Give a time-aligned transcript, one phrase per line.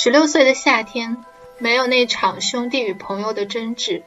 [0.00, 1.24] 十六岁的夏天，
[1.58, 4.04] 没有那场兄弟与朋友的争执，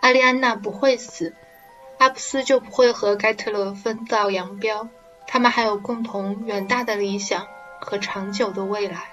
[0.00, 1.36] 阿丽安娜不会死，
[1.98, 4.88] 阿布斯就不会和盖特勒分道扬镳。
[5.28, 7.46] 他们还有共同远大的理想
[7.80, 9.04] 和长久的未来。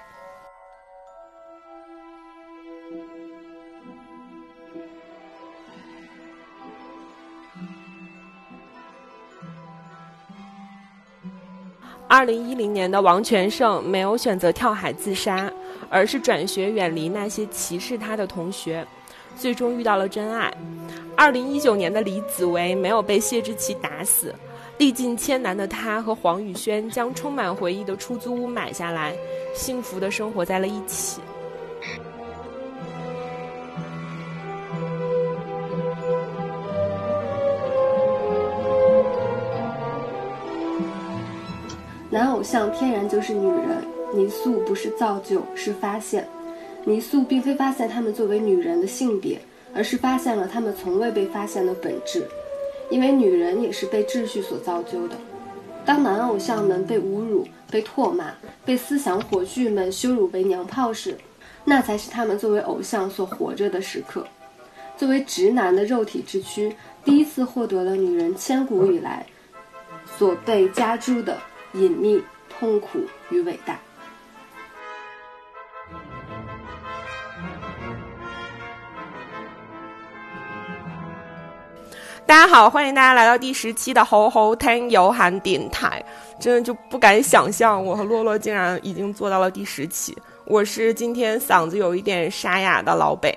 [12.08, 15.52] 二零一零年的王全胜没有选择跳海自杀，
[15.90, 18.86] 而是转学远离那些歧视他的同学，
[19.36, 20.52] 最终遇到了真爱。
[21.16, 24.34] 二零一九年的李子维没有被谢之奇打死，
[24.78, 29.16] 历尽千难的他和黄宇轩将充满回忆的出租屋买下来，
[29.54, 31.20] 幸福的生活在了一起。
[42.10, 46.26] 男偶像天然就是女人，泥塑不是造就是发现。
[46.84, 49.40] 泥塑并非发现她们作为女人的性别，
[49.74, 52.26] 而是发现了她们从未被发现的本质。
[52.90, 55.16] 因为女人也是被秩序所造就的。
[55.84, 58.32] 当男偶像们被侮辱、被唾骂、
[58.64, 61.16] 被思想火炬们羞辱为娘炮时，
[61.64, 64.26] 那才是他们作为偶像所活着的时刻。
[64.96, 69.26] 作为直男的肉体之躯，第一次获得了女人千古以来
[70.18, 71.36] 所被加诸的。
[71.74, 72.98] 隐秘、痛苦
[73.30, 73.78] 与伟大。
[82.28, 86.04] 大家好，欢迎大家来到第十期的猴猴听游韩电台。
[86.38, 90.14] 真的就不敢想象，我和洛洛竟然已经做到了第十期。
[90.44, 93.34] 我是今天嗓子有一点沙哑的老北。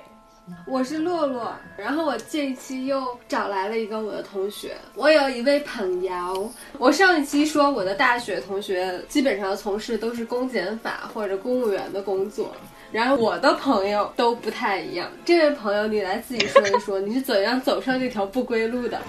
[0.67, 6.51] 我是洛洛，然后我这一期又找来了一个我的同学，我有一位朋友。
[6.77, 12.53] 我上一期说我的大学同学基本上从事都是公检法或者公务员的工作，
[12.91, 15.09] 然后我的朋友都不太一样。
[15.23, 19.01] 这位朋友，你来自己说一说，你是怎样走上这条不归路的？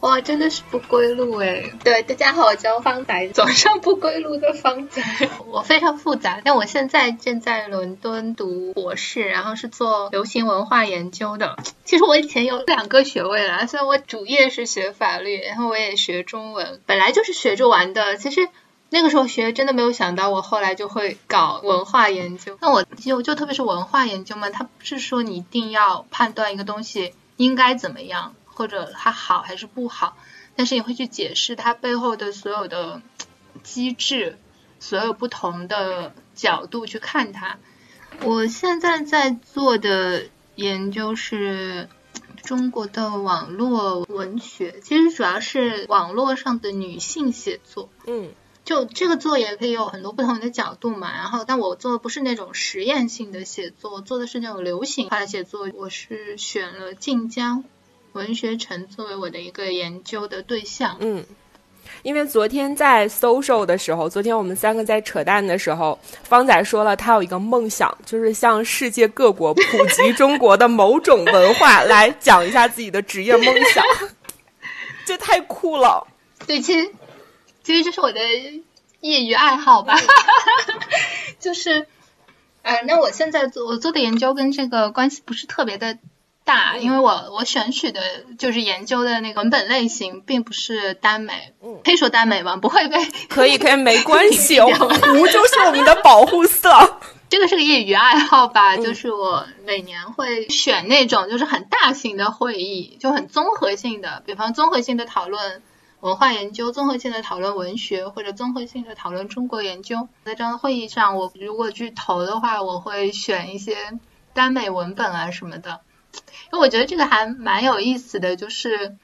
[0.00, 1.64] 哇，真的是不归路哎！
[1.82, 5.02] 对，大家好，我叫方仔，走上不归路的方仔。
[5.46, 11.56] 我非常复杂，但我现在正在伦敦读博士，然后是做流行文化研究的。
[11.84, 18.16] 其实我以前有两个学位了，虽然我主业是学法律，然后我也学中文，本来就是学着玩的。
[18.16, 18.48] 其实
[18.90, 22.58] 那个时候学，真的没有想到我后来就会搞文化研究。
[22.60, 28.34] 那我就就特别是文化研究嘛，它不是说你一定要判断一个东西应该怎么样。
[28.58, 30.16] 或者它好还是不好，
[30.54, 33.02] 但是你会去解释它背后的所有的
[33.62, 34.38] 机制，
[34.80, 37.58] 所有不同的角度去看它。
[38.22, 40.24] 我现在在做的
[40.54, 41.90] 研究是
[42.44, 47.90] 中国的网络文学，其实主要是网络上的女性写作。
[48.06, 48.30] 嗯，
[48.66, 51.10] 就这个做也可以有很多不同的角度嘛。
[51.10, 55.70] 然后，但我做的不是那种实验性的写作，做的是那种流行化的写作。
[55.74, 57.64] 我是选了晋江。
[58.12, 61.22] 文学城作为我的一个研究的对象，嗯，
[62.02, 73.84] 因为昨天在 social 的时候，昨天我们三个在扯淡的时候，方仔说了他有一个梦想，就是向世界各国普及中国的某种文化， 来讲一下自己的职业梦想，
[75.04, 76.06] 这太酷了。
[76.46, 76.90] 对，其实
[77.66, 78.20] 其实这是我的
[79.00, 79.98] 业余爱好吧，
[81.40, 81.88] 就是，
[82.62, 85.98] 呃，那我现在做我做的研究跟这个关系不是特别的。
[86.44, 88.00] 大，因为我我选取的
[88.38, 92.56] 就是研究的那个文本类型，并不是耽美，嗯，可以说耽美吗？
[92.56, 97.00] 不会被 可以可以没关系， 无就是我们的保护色。
[97.28, 105.62] 这个是个业余爱好吧，就是我每年会选那种就是很大型的会议，就很综合性的，比方综合性的讨论
[106.00, 110.08] 文化研究，综合性的讨论文学，或者综合性的讨论中国研究。
[110.24, 113.98] 在这样的会议上，我如果去投的话，我会选一些
[114.34, 115.80] 耽美文本啊什么的。
[116.52, 118.96] 因为我觉得这个还蛮有意思的，就是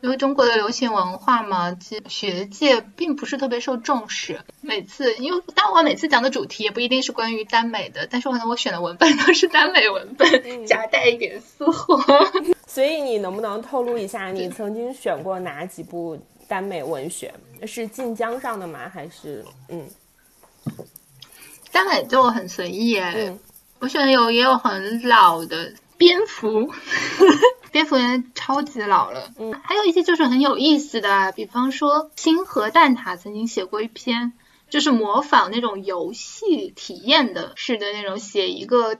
[0.00, 4.40] 因为中国的流行文化嘛，其实学界并不是特别受重视。
[4.60, 12.02] 每次，因为当我每次讲的主题也不一定是关于耽美的，但是可能我选的文本都是耽美文本，夹带一点私货。
[12.66, 17.32] 所以你能不能透露一下，你曾经选过哪几部耽美文学？
[17.66, 18.88] 是晋江上的吗？
[18.92, 19.88] 还是嗯？
[21.70, 23.36] 耽美就很随意哎，
[23.78, 25.74] 我选的有也有很老的。
[25.98, 26.72] 蝙蝠，
[27.72, 29.32] 蝙蝠也超级老了。
[29.36, 34.32] 嗯，还有一些就是很有意思的，比方说星河蛋挞曾经写过一篇，
[34.70, 38.98] 就是模仿那种游戏体验的式的那种，写一个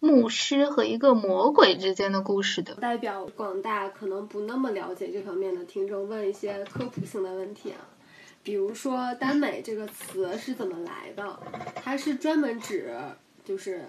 [0.00, 2.74] 牧师和一个魔鬼之间的故事的。
[2.74, 7.78] 代表广大可能不那么了解这方面的听众问一些科普性的问题啊，
[8.42, 11.40] 比如说耽美这个词是怎么来的？
[11.74, 12.94] 它是专门指
[13.44, 13.84] 就是。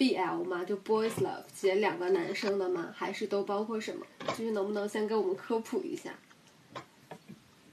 [0.00, 0.64] BL 吗？
[0.64, 2.88] 就 boys love 写两个男生的吗？
[2.96, 4.06] 还是都包括什么？
[4.28, 6.10] 就是能不能先给我们科普一下？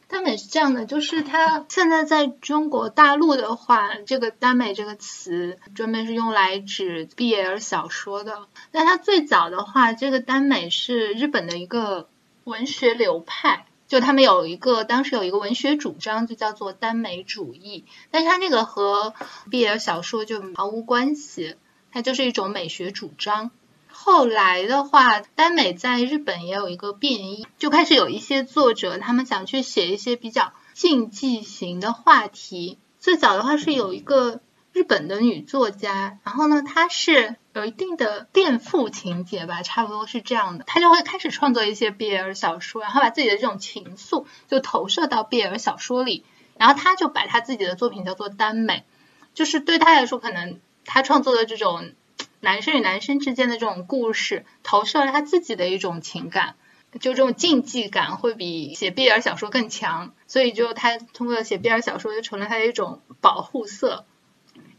[0.10, 8.48] 耽美是这样的，就是它现在在中国大陆的话，这个耽美这个词专门是用来指 BL 小说的。
[8.72, 12.08] 但它最早的话，这个耽美是日本的一个
[12.46, 17.84] 文学流派，就他们有一个当时有一个文学主张，就叫做耽美主义。
[18.10, 19.14] 但是它那个和
[19.52, 21.56] BL 小说就毫无关系，
[21.92, 23.52] 它就是一种美学主张。
[24.00, 32.78] 后来的话，耽美在日本也有一个变异，就开始有一些作者，他们想去写一些比较竞技型的话题。
[33.00, 34.40] 最早的话是有一个
[34.72, 46.24] 日本的女作家，然后呢，她是有一定的恋父情节吧，差不多是这样的，她就会开始创作一些 BL 小说，然后把自己的这种情愫就投射到 BL 小说里，
[46.58, 48.86] 然后她就把她自己的作品叫做耽美，
[49.34, 51.94] 就是对她来说，可能她创作的这种。
[52.40, 56.56] 男生与男生之间的这种故事，投射了他自己的一种情感，
[57.00, 64.06] 就这种竞技感会比写 BL 小说更强，所以就他通过写 BL 小说就成了他的一种保护色。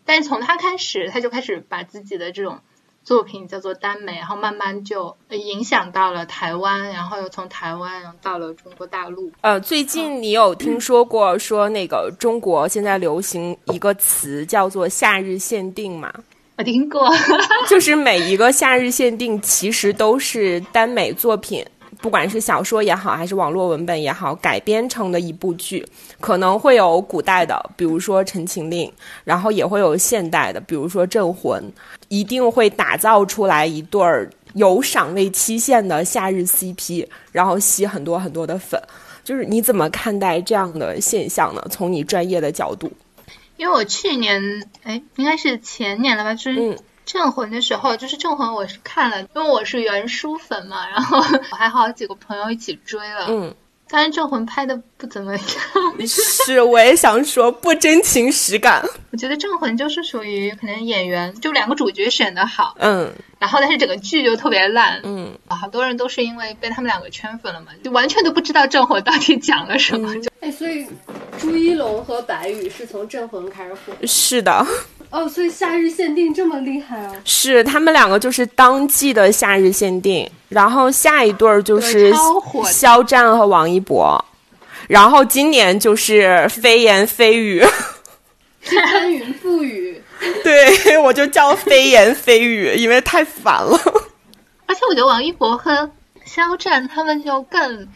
[0.05, 2.60] 但是从他开始，他就开始把自己的这种
[3.05, 9.31] 作品叫做耽美，然后慢慢就影响到了台湾，然后又从台湾到了中国大陆。
[9.43, 16.12] 呃，最近你有听说过说那个中国现在流行一个词叫做夏日限定吗？
[16.58, 17.08] 我听过，
[17.70, 21.64] 就是每一个夏日限定其实都是耽美作品，
[22.00, 25.87] 不管是小说也好，还是网络文本也好，改编成的一部剧，
[26.19, 28.88] 可能会有古代的，比如说《陈情令》，
[29.22, 31.62] 然后也会有现代的，比如说《镇魂》，
[32.08, 38.82] 一定会打造出来一对儿有赏味期限的夏日 CP，然后吸很多很多的粉。
[39.22, 41.64] 就是你怎么看待这样的现象呢？
[41.70, 42.90] 从你专业的角度。
[43.58, 46.58] 因为我去年，哎，应该是前年了吧，就是
[47.05, 51.19] 《镇魂》的时候，就是《镇魂》，我是看了，因为我是原书粉嘛，然后
[51.50, 53.26] 我还好几个朋友一起追了。
[53.28, 53.55] 嗯。
[53.90, 55.47] 但是《镇魂》拍的不怎么样。
[56.06, 58.85] 是，我也想说不真情实感。
[59.12, 70.15] 我觉得《镇魂》就是属于可能演员就两个主角选的好，嗯，然后但是整个剧就特别烂，嗯，好多人都是因为被他们两个圈粉了嘛，就完全都不知道《镇魂》到底讲了什么。
[70.21, 70.87] 就哎，所以
[71.39, 73.93] 朱一龙和白宇是从《镇魂》开始火。
[74.05, 74.67] 是的。
[75.11, 77.15] 哦，所以夏日限定这么厉害啊！
[77.25, 82.12] 是他们两个就是当季的夏日限定，然后下一对儿就是
[82.67, 84.23] 肖战和王一博，
[84.88, 87.62] 然后今年就是飞言飞语，
[88.61, 90.02] 翻云覆雨。
[90.43, 93.79] 对，我就叫飞言飞语，因为太烦了。
[94.67, 95.90] 而且我觉得王一博和
[96.25, 97.87] 肖战他们就更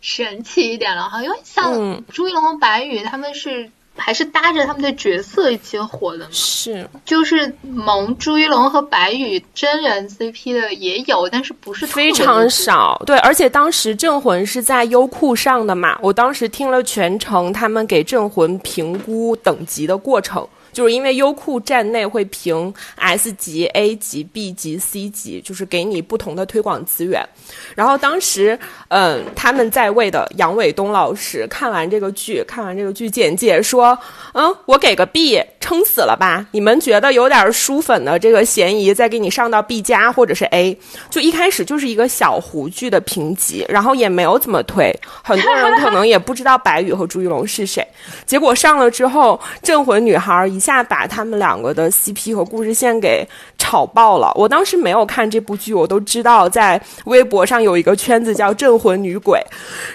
[0.00, 3.72] 神奇一点了哈，因为像朱一龙和白宇他们是。
[3.96, 13.00] 还是搭着他们的角色一起火的，是，就是萌朱一龙和白宇真人 CP 的也有，但是不是非常少。
[13.06, 20.46] 对，而且当时《镇魂》是在优酷上的嘛，我当时听了全程他们给《镇魂》评估等级的过程。
[20.72, 27.22] 就是因为优酷站内会评 S 级、A 级、B 级、C 级，就是给你不同的推广资源。
[27.74, 28.58] 然后当时，
[28.88, 33.96] 嗯，他们在位的杨伟东老师看完这个剧，看完这个剧简介说
[34.34, 36.44] ：“嗯，我给个 B，撑死了吧？
[36.50, 40.76] 你们觉得有点书粉的这个嫌疑，再给你上到 B 加或者是 A。”
[41.08, 44.92] 就一开始就是一个小胡剧的评级，然后也没有怎么推，
[45.22, 47.86] 很多人可能也不知道白宇和朱一龙是谁。
[48.26, 50.62] 结果上了之后，镇魂女孩一。
[50.62, 53.28] 下把他们两个的 CP 和故事线给
[53.58, 54.32] 炒爆了。
[54.36, 59.44] 我当时没有看这部剧，我都知道在微博上有一个圈子叫“镇魂女鬼”，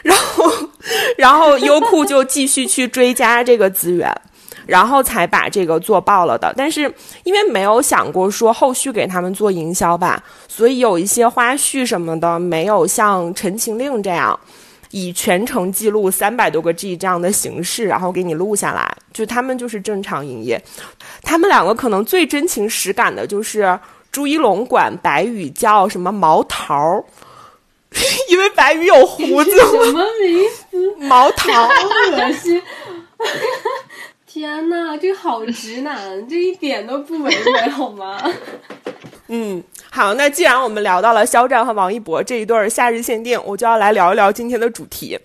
[0.03, 0.43] 然后，
[1.17, 4.13] 然后优酷就继续去追加这个资源，
[4.67, 6.53] 然后才把这个做爆了的。
[6.55, 6.93] 但是
[7.23, 14.39] 因为没有想过说后续给他们做营销吧，所以有一些花絮什么的没有像《陈情令》这样。
[14.91, 20.63] 以全程记录三百多个 G 这样的形式，然后给你录下来，就他们就是正常营业。
[21.23, 23.77] 他们两个可能最真情实感的就是
[24.13, 27.03] 朱一龙管白宇叫什么毛桃，
[28.31, 29.51] 因为白宇有胡子。
[29.51, 30.95] 什么名字？
[30.99, 32.61] 毛桃，恶心！
[34.27, 38.21] 天呐，这好直男，这一点都不唯美好吗？
[39.29, 39.63] 嗯。
[39.89, 45.17] 好，那既然我们聊到了肖战和王一博这一对夏日限定，我就要来聊一聊今天的主题。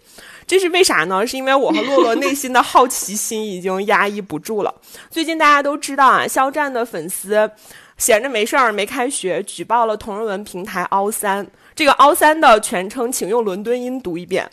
[0.46, 1.26] 这是为啥呢？
[1.26, 4.74] 是因为我和洛洛内心的好奇心已经压抑不住了。
[5.10, 7.50] 最近大家都知道啊，肖战的粉丝
[7.98, 11.46] 闲着没事儿，没开学，举报了同人文平台凹三。
[11.74, 14.50] 这个凹三的全称，请用伦敦音读一遍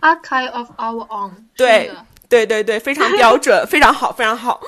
[0.00, 1.30] ：Archive of Our Own。
[1.56, 1.90] 对，
[2.32, 4.58] 对，对，对，非常标准，非常好，非常好。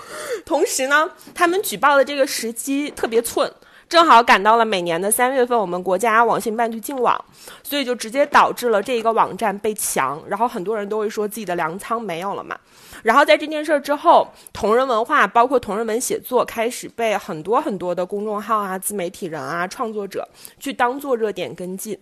[0.44, 3.50] 同时呢，他们举报的这个时机特别寸。
[3.88, 7.22] 正好赶到了每年的三月份，我们国家网信办去禁网，
[7.62, 12.58] 所以就直接导致了这一个网站被强，然后很多人都会说自己的粮仓没有了嘛。
[13.02, 20.26] 然后在这件事儿之后，同人文化包括同人文写作开始被很多很多的公众号啊、自媒体人啊、创作者
[20.58, 21.96] 去当做热点跟进，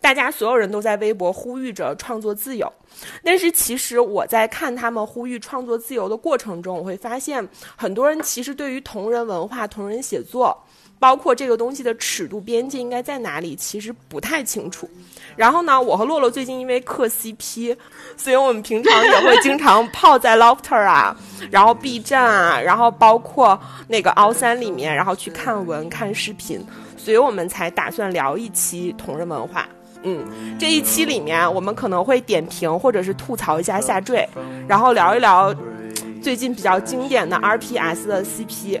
[0.00, 2.72] 大家所有人都在微博呼吁着创作自由。
[3.24, 10.56] 但是其实我在看他们呼吁创作自由的过程中，我会发现很多人其实对于同人文化、同人写作。
[10.98, 14.88] 包括这个东西的尺度边界应该在哪里，其实不太清楚。
[15.36, 17.76] 然后呢，我和洛洛最近因为磕 CP，
[18.16, 21.16] 所以我们平常也会经常泡在 Lofter 啊，
[21.50, 23.58] 然后 B 站啊，然后包括
[23.88, 26.64] 那个凹三里面，然后去看文、看视频，
[26.96, 29.68] 所以我们才打算聊一期同人文化。
[30.04, 30.24] 嗯，
[30.58, 34.28] 这一期里面我们可能会点评或者是吐槽一下下坠，
[34.68, 35.54] 然后聊一聊。
[36.22, 38.80] 最近比较经典的 RPS 的 CP，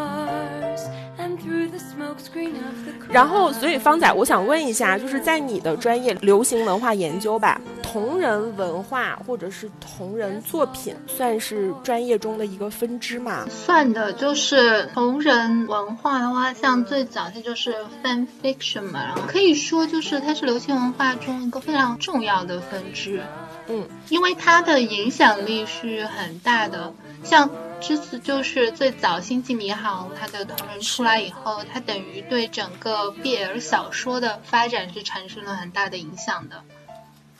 [3.09, 13.45] 然后，所以方仔，我想问一下，就是在你的专业流行文化研究吧，同人文化或者是同人作品，算是专业中的一个分支吗？
[13.49, 23.21] 算的，就是同人文化的话，像最早它就是 fan fiction 嘛，然后可以说就是它是流行文化中一个非常重要的分支。
[23.67, 27.49] 嗯，因为它的影响力是很大的，像。
[27.81, 36.63] 之子就是最早《星际迷航》它的同人出来以后，它等于对整个 BL 小说的发展是产生了很大的影响的。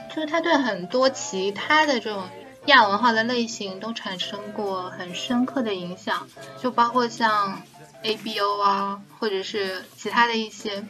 [0.10, 2.28] 就是它对很多其他的这种
[2.66, 6.28] 亚文化的类型都产生过很深刻的影响，
[6.60, 7.62] 就包括像
[8.04, 10.84] ABO 啊，或者是其他的一些，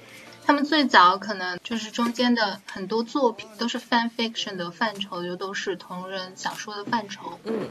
[0.45, 7.37] 他们最早可能就是中间的很多作品都是 fan fiction 的范畴，又都是同人小说的范畴。
[7.43, 7.67] 嗯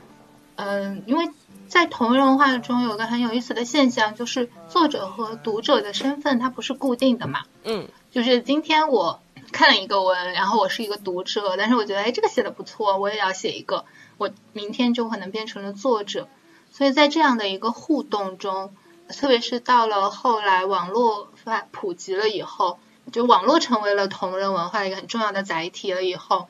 [0.61, 1.31] 嗯，因为。
[1.71, 7.45] 在同人文化中，有个很有意思的现象，就是作者和读者的身份它不是固定的嘛。
[7.63, 9.21] 嗯，就是今天我
[9.53, 13.85] 看了一个文，然后我是一个读者，但是我觉得哎这个写的不错，我也要写一个，
[14.19, 16.27] 我明天就可能变成了作者。
[16.73, 18.75] 所以在这样的一个互动中，
[19.07, 22.81] 特别是到了后来网络发普及了以后，
[23.13, 26.49] 就网络成为了同人文化一个很重要的载体了以后，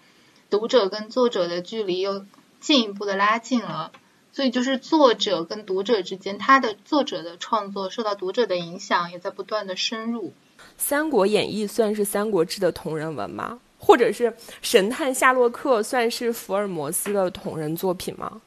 [0.49, 2.25] 读者跟作者的距离又
[2.61, 3.90] 进一步的拉近了。
[4.33, 10.29] 所以就是作者跟读者之间，他的作者的创作受到读者的影响，也在不断的深入。
[10.76, 13.59] 《三国演义》算是《三国志》的同人文吗？
[13.76, 14.31] 或者是
[14.62, 18.40] 《神探夏洛克》算是福尔摩斯的同人作品吗？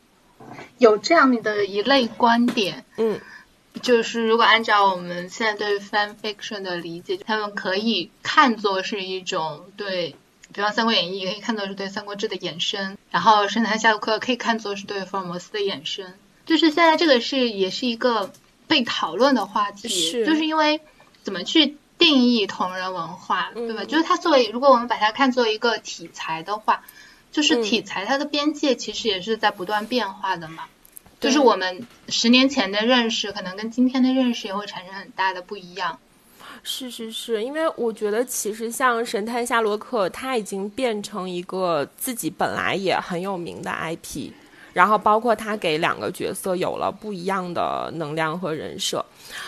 [0.78, 3.20] 有这样的一类观点，嗯，
[3.82, 10.16] 就是如果按照我们现在对 fan fiction 的理解，他们可以看作是一种对。
[10.54, 16.14] 比方《三国演义》可以看作是对《三国志》的衍生，然后《神探夏洛克》可以看作是对福尔摩斯的衍生。
[16.46, 18.32] 就是现在这个是也是一个
[18.68, 20.82] 被讨论的话题，是就是因为
[21.24, 23.84] 怎么去定义同人文化，对吧？
[23.86, 26.84] 就是它作为如果我们把它看作一个题材的话，
[27.32, 30.66] 就是题材它的边界其实也是在不断变化的嘛。
[31.20, 35.98] 就是我们十年前的认识，可能跟今天的认识也会产生很大的不一样。
[36.64, 44.32] 是是是，因为我觉得其实像神探夏洛克，他已经变成一个自己本来也很有名的 IP。
[44.74, 49.06] 然后包括他给两个角色有了不一样的能量和人设，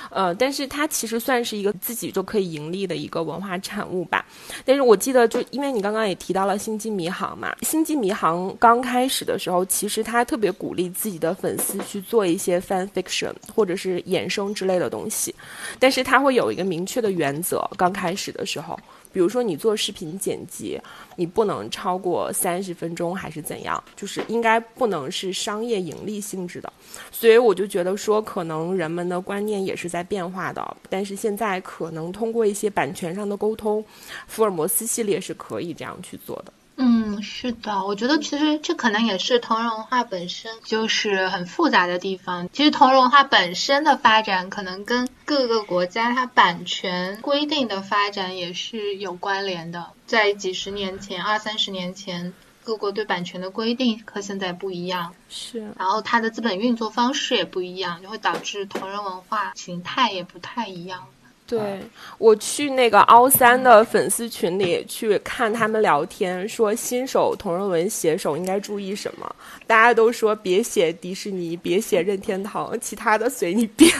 [0.10, 4.26] 呃，但是它其实算是一个自己就可以盈利的一个文化产物吧。
[4.64, 15.34] 但是我记得，就因为你刚刚也提到了《星际迷航》嘛，《星际迷航》刚开始的时候，其实他特别鼓励自己的粉丝去做一些 fan fiction 或者是衍生之类的东西，
[15.80, 18.80] 但是他会有一个明确的原则，刚开始的时候。
[19.12, 20.78] 比如说你做视频剪辑，
[21.16, 23.82] 你不能超过三十分钟还是怎样？
[23.96, 26.74] 就是应该不能是商业盈利性质的。
[27.14, 30.78] 所以我就觉得说，可能人们的观念也是在变化的。
[30.90, 33.84] 但是现在可能通过一些版权上的沟通，
[34.28, 36.54] 福尔摩斯系列是可以这样去做的。
[36.78, 42.50] 嗯，是的，我觉得其实这可能也是同人文化本身就是很复杂的地方。
[42.52, 49.86] 其实同人文化本身的发展，可能跟各个国家它版权规定的发展也是有关联的。
[50.06, 52.34] 在几十年前、二三十年前，
[52.66, 55.60] 各国对版权的规定和现在不一样，是。
[55.78, 61.00] 然后它的资本运作方式也不一样，就会导致同人文化形态也不太一样。
[61.48, 61.80] 对
[62.18, 69.36] 我去那个凹三的粉丝群里去看他们聊天，说新手同人文写手应该注意什么？
[69.68, 73.92] 大家都说别写迪士尼，别写任天堂，其他的随你便。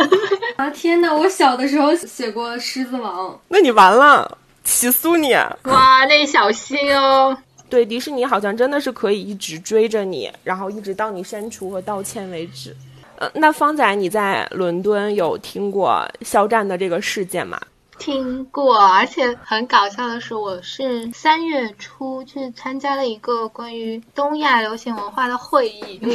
[0.56, 1.12] 啊天哪！
[1.12, 5.34] 我小的时候写过《狮子王》，那你完了，起诉你！
[5.64, 7.36] 哇，那小心哦。
[7.68, 12.74] 对，迪士尼好像真的是可以一直追着你，然后一直到你删除和道歉为止。
[13.16, 17.60] 呃，那方仔，你在伦敦有听过肖战的这个事件吗？
[17.98, 26.10] 听过，而且很搞笑的是，我是三月初去参加了一个关于东亚流行文化的会议，嗯。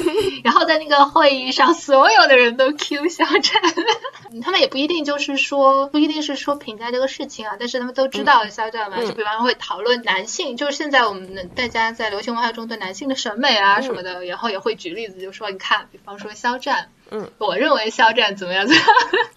[0.42, 3.62] 然后在那个会议上，所有的人都 Q 肖战，
[4.42, 16.88] 他们也不一定就是说，不一定是说评价这个事情啊，但是他们都知道肖战嘛，就比方说会讨论男性，就是现在我们大家在流行文化中对男性的审美啊什么的，然后也会举例子，就说你看，比方说肖战。
[17.10, 18.66] 嗯，我认为肖战怎么样？
[18.66, 18.86] 怎么样？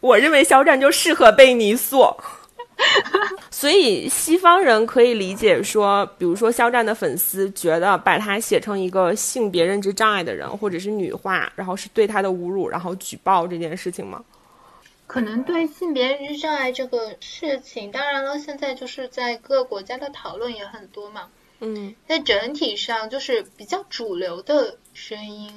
[0.01, 2.15] 我认为肖战就适合被泥塑。
[3.51, 14.23] 所以西方人可以理解说，比如说肖战的粉丝觉得把他写成一个性别认知障碍的人，或者是女化，然后是对他的侮辱，然后举报这件事情吗？
[15.07, 21.27] 可能对性别认知障碍这个事情，当然了，现在就是在各个国家的讨论也很多嘛。
[21.59, 25.51] 嗯，在整体上就是比较主流的声音。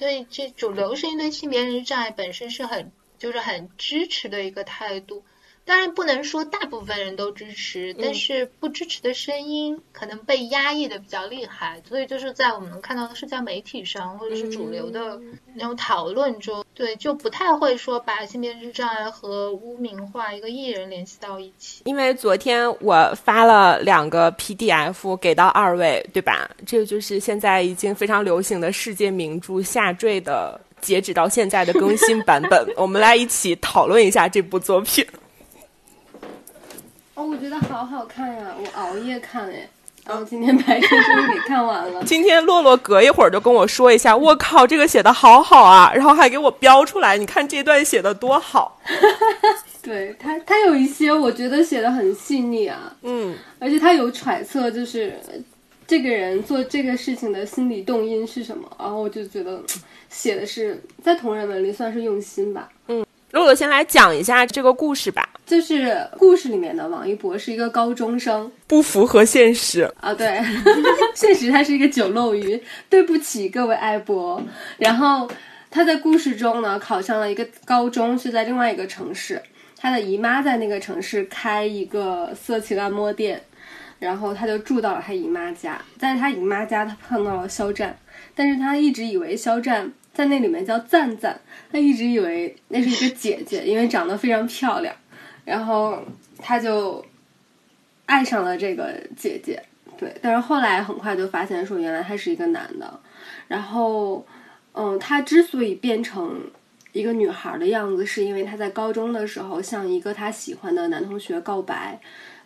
[0.00, 5.26] 所以，这主流声音对性别认知障碍本身是很就是很支持的一个态度。
[5.70, 15.16] 当然不能说大部分人都支持，但是不支持的声音可能被压抑的比较厉害，所以就是在我们能看到的社交媒体上或者是主流的
[15.54, 21.82] 那种讨论中，对，就不太会说把性别认知障碍和污名化一个艺人联系到一起。
[21.84, 26.50] 因为昨天我发了两个 PDF 给到二位，对吧？
[26.66, 35.06] 这个就是现在已经非常流行的世界名著《下坠》的截止到现在的更新版本， 我们来一起讨论一下这部作品。
[37.20, 38.56] 哦，我觉得好好看呀！
[38.58, 39.68] 我熬夜看哎，
[40.06, 42.02] 然后今天白天终于给看完了。
[42.06, 48.80] 今天洛洛隔一会儿就跟我说一下，我靠，这个写的好好啊，然后还给我标出来，你看这段写的多好。
[49.82, 55.20] 对他，他有一些我觉得写的很细腻啊，嗯，而且他有揣测，就是
[55.86, 59.62] 这个人做这个事情的心理动因是什么，然后我就觉得
[60.08, 62.70] 写的是在同人文里算是用心吧。
[62.88, 65.28] 嗯，洛洛先来讲一下这个故事吧。
[65.46, 70.14] 就是故事里面的王一博是一个高中生，不符合现实啊！
[70.14, 70.40] 对，
[71.14, 74.40] 现实他是一个酒漏鱼，对不起各位爱博。
[74.78, 75.28] 然后
[75.70, 79.42] 他在故事中呢考上了一个高中，是在另外一个城市。
[79.76, 83.42] 他的姨妈在那个城市开一个色情按摩店，
[83.98, 85.80] 然后他就住到了他姨妈家。
[85.98, 87.98] 在他姨妈家，他碰到了肖战，
[88.34, 94.94] 但是他一直以为肖战在那里面叫赞赞，他一直以为那是一个姐姐，因为长得非常漂亮。
[95.44, 96.02] 然后
[96.38, 97.04] 他就
[98.06, 99.62] 爱上了这个姐姐，
[99.98, 103.00] 对，但是后来很快就发现说，原来他是一个男的。
[103.48, 104.24] 然后，
[104.72, 106.40] 嗯，他之所以变成
[106.92, 111.98] 一个女孩的样子，是因为他在高中的时候向一个他喜欢的男同学告白，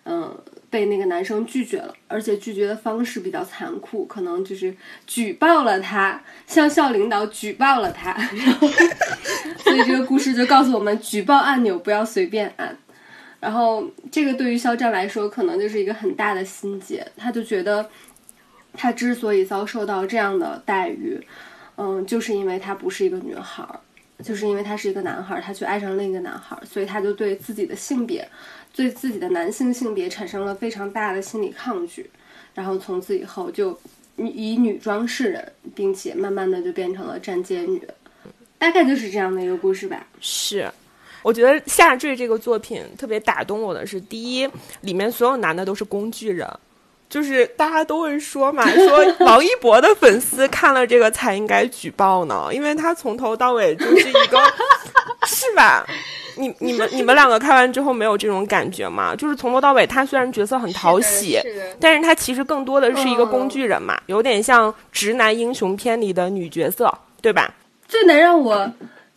[0.05, 0.37] 嗯，
[0.69, 4.75] 被那个男生拒绝了，而且拒绝的方式比较残酷，可能就是
[5.07, 8.13] 举报了他，向校领导举报了他。
[8.37, 8.69] 然后，
[9.59, 12.77] 所以这个故事就告诉我们，举报按钮不要随便按。
[13.41, 17.07] 然后，这个对于肖战来说，可能就是一个很大的心结。
[17.17, 17.89] 他就觉得，
[18.73, 21.19] 他之所以遭受到这样的待遇，
[21.77, 23.67] 嗯，就是因为他不是一个女孩，
[24.23, 28.27] 就是因为他是一个男孩，他却爱上另一个男孩，所以他就对自己的性别，
[28.75, 32.11] 对自己的男性性别产生了非常大的心理抗拒。
[32.55, 33.79] 然后从此以后就
[34.17, 37.83] 以女装示人，并且慢慢的就变成了站街女。
[38.59, 40.07] 大概就是这样的一个故事吧。
[40.21, 40.71] 是。
[41.23, 44.47] 我觉得《下坠》这个作品特别打动我的是，第一，
[44.83, 46.47] 里面所有男的都是工具人，
[47.09, 54.39] 就是大家都会说嘛，说王一博的粉丝看了这个才应该举报呢，因为他从头到尾就是一个，
[55.27, 55.87] 是吧？
[56.37, 59.15] 你你们你们两个看完之后没有这种感觉吗？
[59.15, 61.39] 就是从头到尾，他虽然角色很讨喜，
[61.79, 67.55] 但是他其实更多的是一个工具人嘛，有点像直男英雄片里的女角色，对吧？
[67.87, 68.73] 最能让我。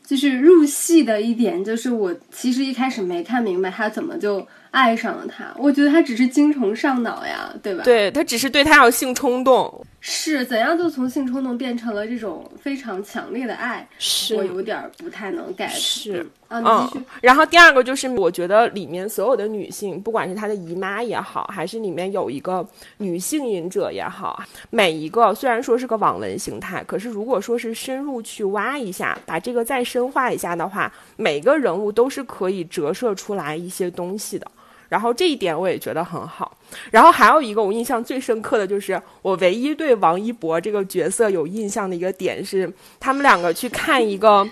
[0.06, 4.47] 就是入戏的一点，就是我其实一开始没看明白他怎么就
[4.78, 5.52] 爱上了他。
[5.58, 7.84] 我觉得他只是精虫上脑呀，对吧？
[7.84, 13.88] 对他只是对他有性冲动，是怎样就从性冲动变成了这种非常强烈的爱？
[13.98, 15.68] 是我有点不太能 get。
[15.70, 16.62] 是，啊，
[16.94, 22.63] 嗯，然后第二个就是，我觉得里面所有的女性，不管是她的姨妈也好，还是里面有一个
[22.98, 34.46] 女性隐者也好，每一个虽然说是个网文形态，可是如果说是深入去挖一下，把这个再深化一下的话，每个人物都是可以折射出来一些东西的。
[34.89, 36.58] 然后这一点我也觉得很好。
[36.91, 44.47] 然后还有一个我印象最深刻的就是，我唯一对王一博这个角色有印象的一个点是，他们两个去看一个。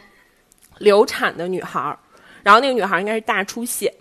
[0.79, 1.97] 流产的女孩儿，
[2.43, 3.93] 然后那个女孩儿应该是大出血，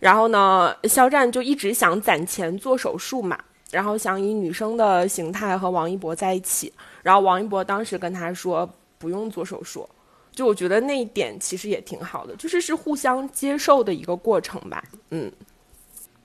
[0.00, 3.38] 然后呢，肖战就一直想攒钱做手术嘛，
[3.70, 6.72] 然后想以女生的形态和王一博在一起，
[7.04, 9.88] 然后王一博当时跟他说不用做手术，
[10.32, 15.30] 就我觉得那一点其实也挺好的，就是是互相接受的一个过程吧，嗯，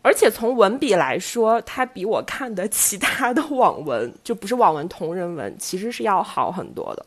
[0.04, 7.06] 而且从文笔来说，它比我看的其他的网文就不是网文同人文，其实是要好很多的。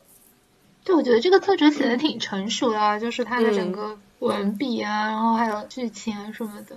[0.83, 6.75] 对，我觉得这个作者写的挺成熟的，就是他的整个文笔啊，然后还有剧情啊什么的，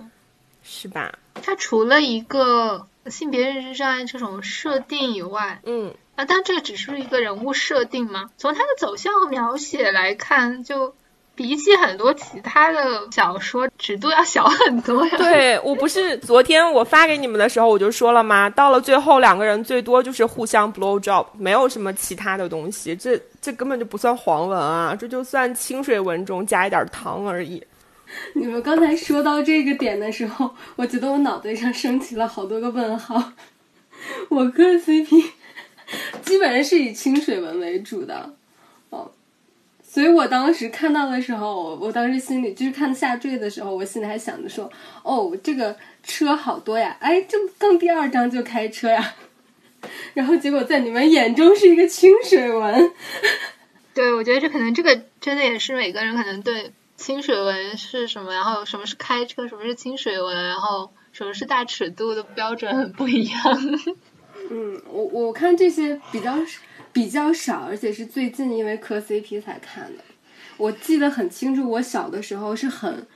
[0.62, 1.18] 是吧？
[1.42, 10.94] 他除了一个性别认知障碍这种设定以外，嗯，啊，但这个只是一个人物设定嘛，从他的走向和描写来看，就。
[11.40, 15.16] 比起很多其他的小说，尺度要小很多呀。
[15.16, 18.50] 对我不是昨天我发给你们的时候我就说了吗？
[18.50, 22.94] 到了最后两个人最多就是互相 blow job，没有什么其他的东西。
[22.94, 27.64] 这这根本就不算黄文啊，这就算清水文中加一点糖而已。
[28.36, 33.32] 你们刚才说到这个点的时候，我觉得我脑袋上升起了好多个问号。
[34.28, 35.24] 我磕 CP
[36.22, 38.30] 基本上是以清水文为主的。
[39.92, 44.70] 所以我当时看到的时候，我当时心里就是看下坠的时候，我心里还想着说
[45.02, 46.96] ：“哦，这个车好多呀！
[47.00, 49.14] 哎，这刚第二章就开车呀。
[50.14, 52.92] ”然后结果在你们眼中是一个清水文。
[53.92, 63.42] 对，我觉得这可能这个真的也是每个人可能对清水文是什么，然后什么是开车，什么是清水文，然后什么是大尺度的标准很不一样。
[64.50, 66.36] 嗯，我我看这些比较。
[66.92, 70.02] 比较少，而且是最近因为磕 CP 才看的。
[70.56, 73.06] 我记得很清楚，我小的时候是很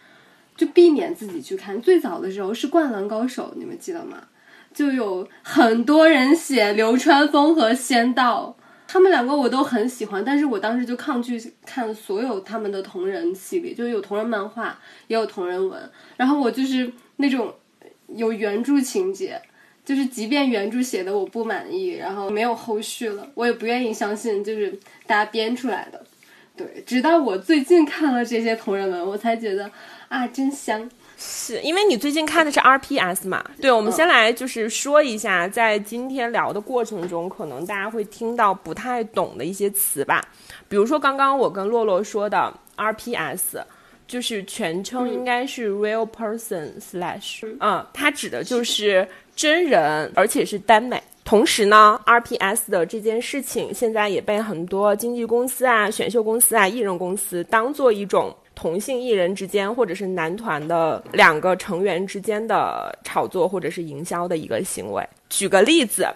[0.57, 1.81] 就避免自己去看。
[1.81, 4.29] 最早的时候是《灌篮高手》，你们记得吗？
[4.73, 8.57] 就有很多人写流川枫和仙道，
[8.89, 15.91] 他们两个我都很喜欢，但是我当时就抗拒看所有他们的同人系列，就有同人漫画，也有同人文。
[16.17, 17.55] 然后我就是那种
[18.09, 19.41] 有原著情节。
[19.85, 24.73] 就是即便原著写的我不满意，然后没有后续了，我也不愿意相信，就是
[25.07, 26.03] 大家编出来的。
[26.57, 29.71] 对，直到我最近看了这些同人文，我才觉得
[30.09, 30.89] 啊，真香。
[31.19, 33.45] 是因为你最近看的是 RPS 嘛？
[33.61, 40.25] 对，我们先来就是说一下，在今天聊的过程中，可能大家会听到不太懂的一些词吧。
[40.69, 43.63] 比如说刚刚我跟洛洛说的 RPS，
[44.07, 49.07] 就是全称应该是 Real Person Slash，嗯，它指的就是。
[49.35, 51.03] 真人，而且是耽美。
[51.25, 65.03] 同时呢，RPS 的这件事情现在也被很多经纪公司啊、选秀公司啊、艺人公司当做一种同性艺人之间或者是男团的两个成员之间的炒作或者是营销的一个行为。
[65.31, 66.07] 举个例子，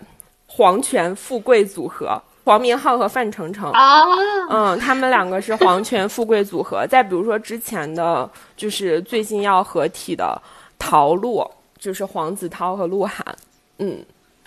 [0.46, 4.04] 黄泉富贵组合，黄明昊和范丞丞啊，
[4.50, 6.87] 嗯，他们两个是黄泉富贵组合。
[6.87, 10.40] 再比如说之前的，就是最近要合体的
[10.78, 11.50] 陶洛。
[11.79, 13.25] 就是黄子韬和鹿晗，
[13.79, 13.99] 嗯，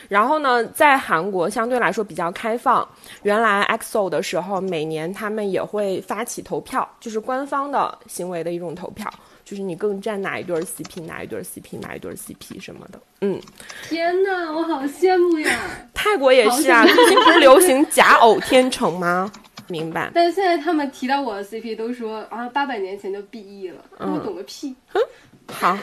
[0.10, 2.88] 然后呢，在韩国相对来说比较开放。
[3.24, 9.12] 原来 EXO 的时候，每年他们也会发起投票，就是官方的行为的一种投票，
[9.46, 13.00] 就是你更站哪一对 CP，哪一对 CP，哪一对 CP 什么的。
[13.22, 13.40] 嗯，
[13.88, 15.60] 天哪，我好羡慕呀！
[15.94, 19.32] 泰国也是啊，最近不是流行假偶天成吗？
[19.68, 20.12] 明白。
[20.14, 24.76] 但是现在他们提到我的 CP 都说啊，八百年前就 BE 了，我懂个屁。
[24.88, 25.00] 哼，
[25.48, 25.78] 好。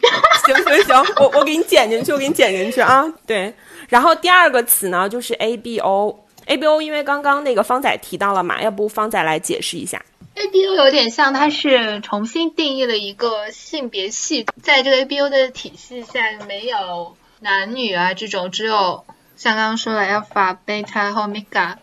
[0.46, 3.04] 行行行，我我给你剪进去，我给你剪进去啊。
[3.26, 3.54] 对，
[3.88, 10.02] 然后第二个词呢就是 A B O，A B O 因为刚刚那个方仔提到了嘛，要不方仔来解释一下
[10.34, 19.04] ？A B O 有点像，它是重新定义了一个性别系统，在这个 A B O 的体系下没有男女啊这种，只有
[19.36, 21.76] 像刚刚说的 Alpha、Beta 和 Omega。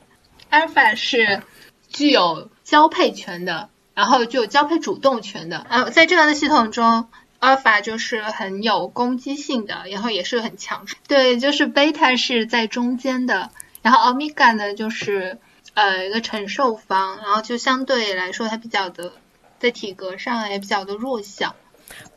[0.52, 1.44] Alpha 是
[1.88, 5.66] 具有交配权的，然后具有交配主动权的。
[5.70, 7.08] 呃，在这样的系统中。
[7.40, 10.86] 阿尔法就是很有攻击性的，然后也是很强。
[11.08, 13.50] 对，就是贝塔是在中间的，
[13.82, 15.38] 然后欧米伽呢就是
[15.74, 19.14] 呃一个承受方，然后就相对来说它比较的
[19.58, 21.56] 在体格上也比较的弱小。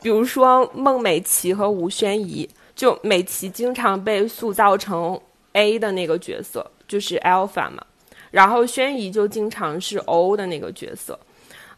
[0.01, 5.19] 比如说孟美岐和吴宣仪，就美岐经常被塑造成
[5.53, 7.83] A 的那个角色，就是 alpha 嘛，
[8.29, 11.17] 然后宣仪就经常是 O 的那个角色。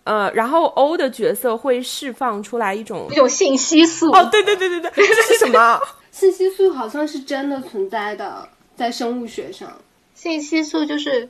[0.06, 4.10] 呃，然后 O 的角色会释放出来一种一种信息素。
[4.12, 5.80] 哦，对对对对对， 这是什么？
[6.12, 9.78] 信息素好像是真的存在的，在生物学上。
[10.14, 11.28] 信息素就是，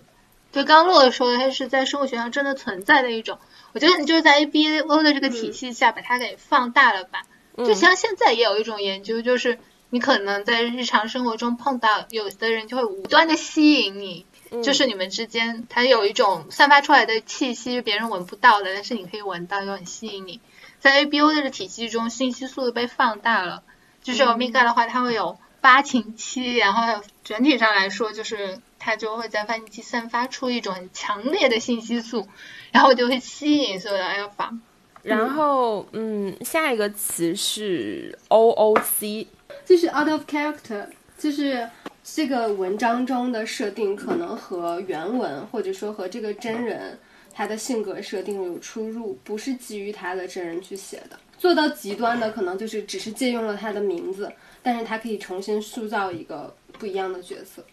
[0.52, 3.40] 就刚洛说的，它是在生物学上真的存在的一种。
[3.74, 7.24] 我觉得你就是在 ABO 的这个体系下把它给放大了吧。
[7.58, 9.58] 就像现在也有一种研究，就是
[9.90, 14.26] 你可能在日常生活中碰到有的人就会无端的吸引你，
[14.64, 20.40] 就是你们之间它有一种散发出来的气息，别人闻不到的，但是你可以闻到，又很吸引你。
[20.80, 23.64] 在 ABO 的这个体系中，信息素被放大了。
[24.04, 32.28] 就是 omega 的话，它会有发情期，然后整体上来说，就是它就会在发情期散发出一种很强烈的信息素，
[32.72, 34.60] 然后就会吸引所有的 alpha。
[35.02, 39.28] 然后，嗯，下一个词是 OOC，
[39.66, 40.88] 就是 out of character，
[41.18, 41.68] 就是
[42.14, 46.98] 这个文章中的设定可能和原文或者说和这个真人
[47.34, 51.20] 他的性格设定有出入，不是基于他的真人去写的。
[51.38, 57.66] 做到极端的可能就是只是借用了他的名字，但是他可以重新塑造一个不一样的角色。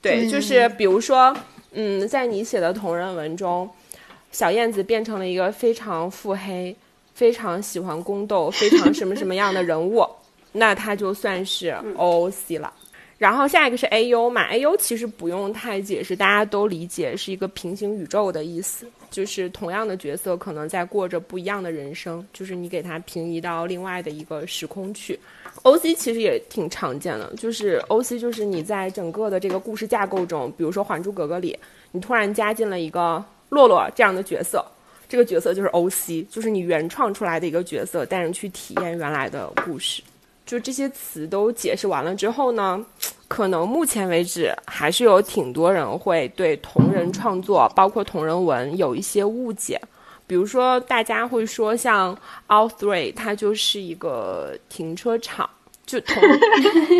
[0.00, 1.36] 对，就是比如说，
[1.72, 3.68] 嗯，在你写的同人文中，
[4.30, 6.74] 小燕子变成了一个非常腹黑、
[7.12, 10.06] 非常喜欢宫斗、非常什么什么样的人物，
[10.52, 12.72] 那他就算是 OOC 了。
[13.16, 25.18] 然后下一个是 AU 嘛，AU 其实不用太解释，大家都理解是一个平行宇宙的意思，就是同样的角色可能在过着不一样的人生，就是你给它平移到另外的一个时空去。
[25.62, 31.56] OC 其实也挺常见的，就是 OC 就是你在整个的这个故事架构中，比如说《还珠格格》里，
[31.92, 34.66] 你突然加进了一个洛洛这样的角色，
[35.08, 40.02] 这个角色就是 OC，就是你原创出来的一个角色，带人去体验原来的故事。
[40.46, 42.84] 就这些词都解释完了之后呢，
[43.28, 49.80] 可能目前为止还是有挺多人会对同人创作，包括同人文有一些误解。
[50.26, 52.16] 比如说，大家会说像
[52.48, 55.48] All Three，它就是一个停车场，
[55.84, 56.22] 就同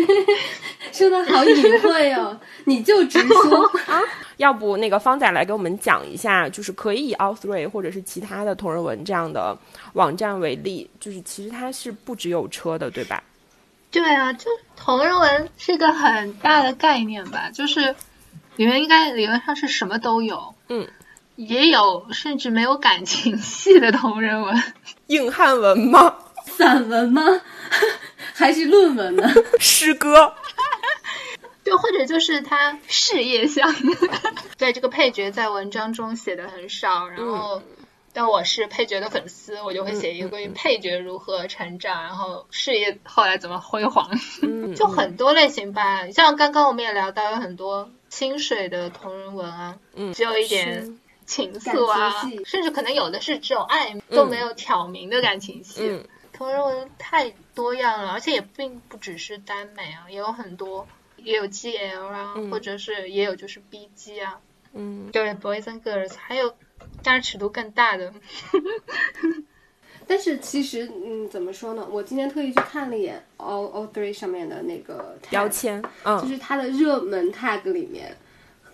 [0.93, 4.01] 说的好隐晦哦，你就直说 啊。
[4.37, 9.57] 要不那个方仔来给我们讲一下，就是可以以 All Three 或者是其他的同人文这样的
[9.93, 13.23] 网站为例，就是其实它是不只有车的，对吧？
[14.01, 17.95] 对啊，就同人文是一个很大的概念吧，就是
[18.57, 20.87] 里面应该理论上是什么都有，嗯，
[21.37, 24.63] 也有甚至没有感情戏的同人文，
[25.07, 26.15] 硬汉文吗？
[26.45, 27.21] 散文吗？
[28.35, 29.27] 还是论文呢？
[29.59, 30.33] 诗歌？
[31.63, 33.73] 就或者就是他事业向，
[34.57, 37.61] 对这个配角在文章中写的很少，然后。
[38.15, 44.09] 但我是配角的粉丝，我就会写一个关于配角如何成长，然后事业后来怎么辉煌，
[44.73, 46.09] 就很多类型吧。
[46.11, 49.77] 像刚刚我们也聊到有很多清水的同人文啊，
[50.13, 56.01] 只有一点情愫啊，甚至可能有的是只有爱，都没有挑明的感情戏。
[56.31, 64.39] 同人文太多样了，而且也并不只是耽美啊，也有很多，也有 GL 啊，或者是也有就是 BG 啊，
[64.73, 66.55] 嗯，对，Boys and Girls，还有。
[67.05, 68.11] 当然，尺度更大的。
[70.07, 71.87] 但是其实，嗯，怎么说呢？
[71.89, 78.15] 我今天特意去看了一眼 All All Three 上面的那个标签，嗯，就是它的热门 tag 里面，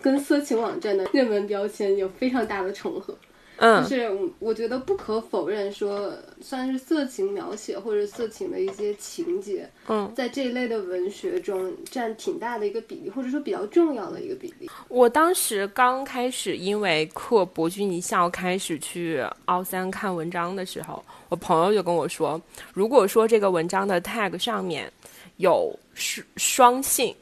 [0.00, 3.16] 跟色情网站的热门标签有非常大的重合。
[3.64, 14.68] 嗯，就是我觉得不可否认，说算是色情描写或者色情的一些情节，嗯，在这一类的文学中占挺大的一个比例，或者说比较重要的一个比例。
[14.88, 22.42] 我当时刚开始因为课博君一笑开始去奥三看文章的时候，我朋友就跟我说，
[22.74, 24.92] 如果说这个文章的 tag 上面
[25.36, 27.14] 有双双性、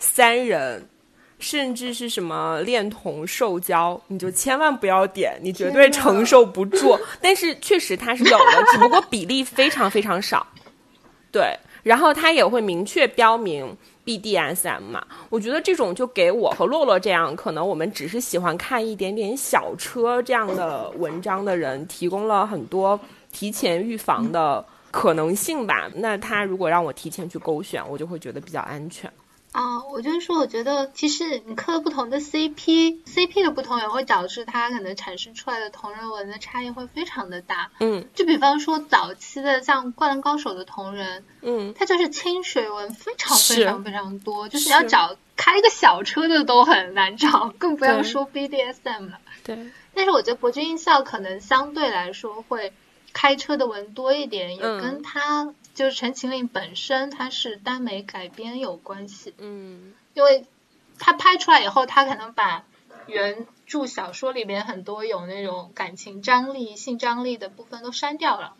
[0.00, 0.84] 三人。
[1.38, 6.98] 甚至是什么恋童受教，你就千万不要点，你绝对承受不住。
[7.20, 10.46] 但是确实它是有的，只不过比例非常非常少。
[11.30, 15.06] 对，然后它也会明确标明 BDSM 嘛。
[15.28, 22.98] 我觉得这种就给我和洛洛这样，可能我们只是喜欢看一点点小车这样的文章的人，提供了很多
[23.30, 25.90] 提前预防的可能性吧。
[25.96, 29.12] 那他如果让我提前去勾选，我就会觉得比较安全。
[29.56, 37.70] 啊，我就是说，我觉得其实你磕不同的 CP，CP 的不同也会导致它可能产生出来的同人文的差异会非常的大。
[37.80, 49.18] 嗯，就比方说早期的像《灌篮高手》的同人，嗯，它就是清水文非常非常非常多，就是你要找开一个小车的都很难找，更不要说 BDSM 了。
[49.42, 52.74] 对，但是我觉得博君一笑可能相对来说会
[53.14, 55.54] 开车的文多一点，也跟他。
[55.76, 60.46] 就是《陈情令》本身它是耽美改编有关系，嗯，因为
[60.98, 62.64] 它拍出来以后，它可能把
[63.06, 68.56] 原著小说里面很多有那种感情张力、性张力的部分都删掉了，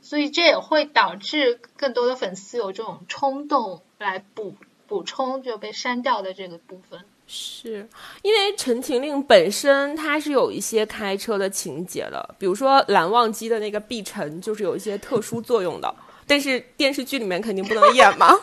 [0.00, 4.54] 所以这也会导致更多的粉丝有这种冲动来补
[4.86, 7.04] 补充就被删掉的这个部分。
[7.30, 7.86] 是
[8.22, 15.94] 因为《陈情令》本身它是有一些开车的情节的，比如说蓝忘机的那个碧晨就是有一些特殊作用的，
[16.26, 18.34] 但是电视剧里面肯定不能演嘛。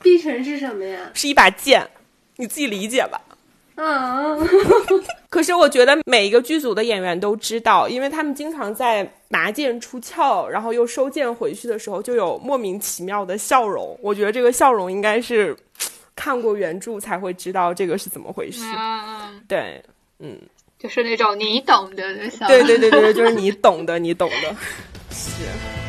[0.00, 1.10] 碧晨是什么呀？
[1.14, 1.84] 是一把剑，
[2.36, 3.20] 你自己理解吧。
[3.74, 4.38] 啊，
[5.28, 13.98] 可是我觉得每一个剧组的演员都知道，因为他们经常在拿剑出鞘，然后又收剑回去的时候，就有莫名其妙的笑容。
[14.00, 15.56] 我觉得这个笑容应该是。
[16.18, 18.64] 看过原著才会知道这个是怎么回事。
[18.76, 19.80] 嗯，对，
[20.18, 20.36] 嗯，
[20.76, 22.12] 就是那种你懂的
[22.48, 24.56] 对对对对，就是你懂的，你懂的，
[25.14, 25.87] 是。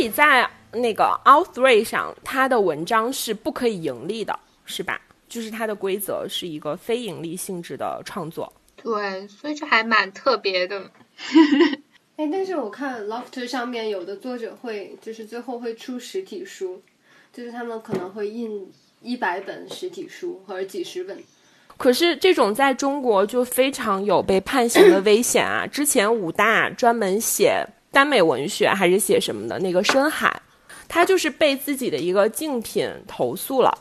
[0.00, 5.00] 以在那个 All Three 上，它的文章是不可以盈利的，是吧？
[5.28, 8.52] 就是它的规则是一个非盈利性质的创作。
[8.76, 10.90] 对，所以这还蛮特别的。
[12.16, 16.82] 哎，但是我看 Lofter 上面有的作者会，就是最后会出实体书，
[17.32, 18.70] 就是他们可能会印
[19.02, 21.16] 一百本实体书或者几十本。
[21.76, 25.66] 可是这种在中国就非常有被判刑的危险啊！
[25.66, 27.66] 之前武大专门写。
[27.92, 29.58] 耽美文学还是写什么的？
[29.58, 30.40] 那个深海，
[30.88, 33.72] 他就是被自己的一个竞品投诉了，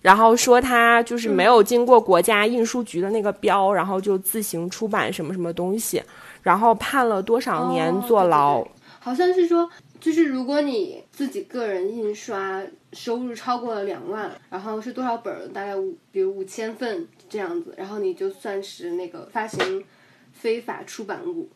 [0.00, 6.02] 然后说他就是没有经过国家印书局的那个标，然后就自行出版什么什么东西，
[6.42, 8.66] 然后判了多少年坐牢？
[8.98, 9.68] 好像是说，
[10.00, 12.62] 就是如果你自己个人印刷
[12.92, 15.52] 收入超过了两万，然后是多少本？
[15.52, 19.84] 大概五，比如五千份这样子，然后你就算是那个发行
[20.32, 21.50] 非法出版物。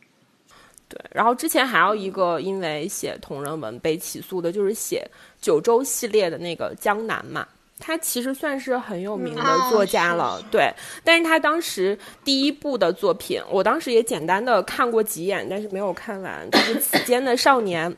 [0.89, 5.05] 对，然后之前还有一个因为写同人文被起诉的，就是写
[5.41, 7.47] 九州系列的那个江南嘛。
[7.79, 10.73] 他其实算是很有名的作家了，对。
[11.05, 16.51] 但是他当时第一部的作品，我当时也简单的看过几眼，但是没有看完。
[16.51, 17.91] 就是《此间的少年》，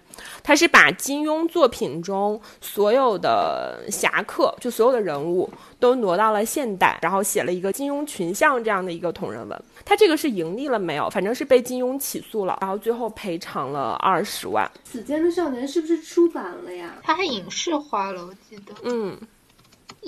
[0.43, 9.63] 他是把金庸作品中所有的侠客，就所有的人物都挪到了现代，然后写了一个金庸群像这样的一个同人文。
[9.85, 11.09] 他这个是盈利了没有？
[11.09, 14.69] 反正是被金庸起诉了，然后最后赔偿了二十万。
[14.85, 16.97] 《此间的少年》是不是出版了呀？
[17.03, 18.75] 他还影视化了，我记得。
[18.83, 19.17] 嗯。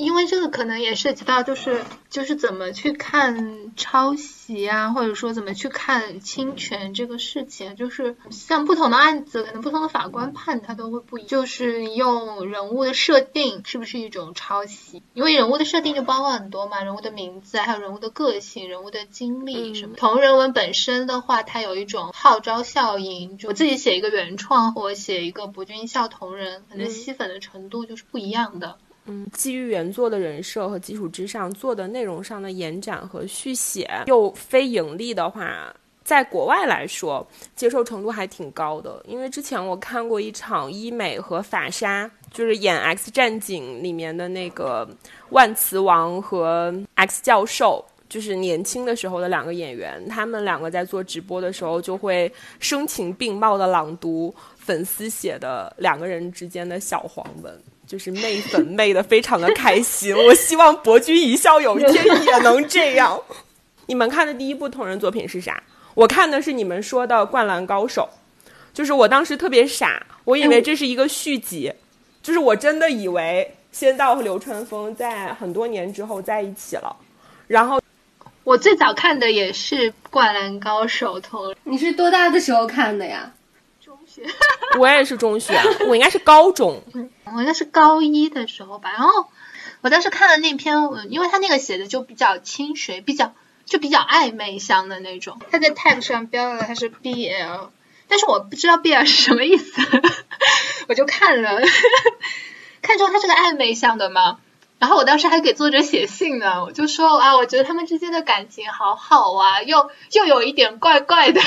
[0.00, 11.28] 因为这个可能也涉及到，就是就是怎么去看抄袭啊，或者说怎么去看侵权这个事情，就是像不同的案子，可能不同的法官判他都会不一样。
[11.28, 15.02] 就是用人物的设定是不是一种抄袭？
[15.12, 19.96] 因为人物的设定就包括很多嘛，人物的名字，还有人物的个性、人物的经历什么。
[19.96, 28.78] 同人文本身的话，它有一种号召效应，我自己写一个原创或写一个博君一笑同人，可能吸粉的程度就是不一样的。
[28.80, 39.02] 嗯，嗯基于原作的人设和基础之上做的内容上的延展和续写，又非盈利的话，在国外来说接受程度还挺高的。
[39.06, 44.88] 因为之前我看过一场医美和法沙，就是演《X 战警》里面的那个
[45.30, 57.60] 万磁王和 X 教授，就是年轻的时候的两个演员，他们两个在做直播的时候就会声情并茂的朗读粉丝写的两个人之间的小黄文。
[57.90, 63.20] 就是媚粉媚的非常的开心，我希望博君一笑有一天也能这样。
[63.86, 65.60] 你们看的第一部同人作品是啥？
[65.94, 68.08] 我看的是你们说的《灌篮高手》，
[68.72, 71.72] 就是我当时特别傻，我以为这是一个续集，
[72.22, 76.94] 就是我真的以为仙道和流川枫在很多年之后在一起了。
[77.48, 77.80] 然后
[78.44, 83.32] 我最早看的也是《灌篮高手》同，你是多大的时候看的呀？
[84.78, 86.82] 我也是中学， 我应该是高中，
[87.24, 88.90] 我应该是高一的时候吧。
[88.90, 89.26] 然后
[89.82, 90.76] 我当时看了那篇，
[91.08, 95.40] 因为他那个写的就比较清水，比较就比较暧昧香的那种。
[95.50, 97.68] 他在 tag 上标了他是 BL，
[98.08, 99.80] 但是我不知道 BL 是什么意思，
[100.88, 101.60] 我就看了，
[102.82, 104.38] 看中他是个暧昧向的嘛。
[104.78, 111.40] 然后我当时还给作者写信呢，我就说啊，我觉得他们之间的感情好好啊，又又有一点怪怪的。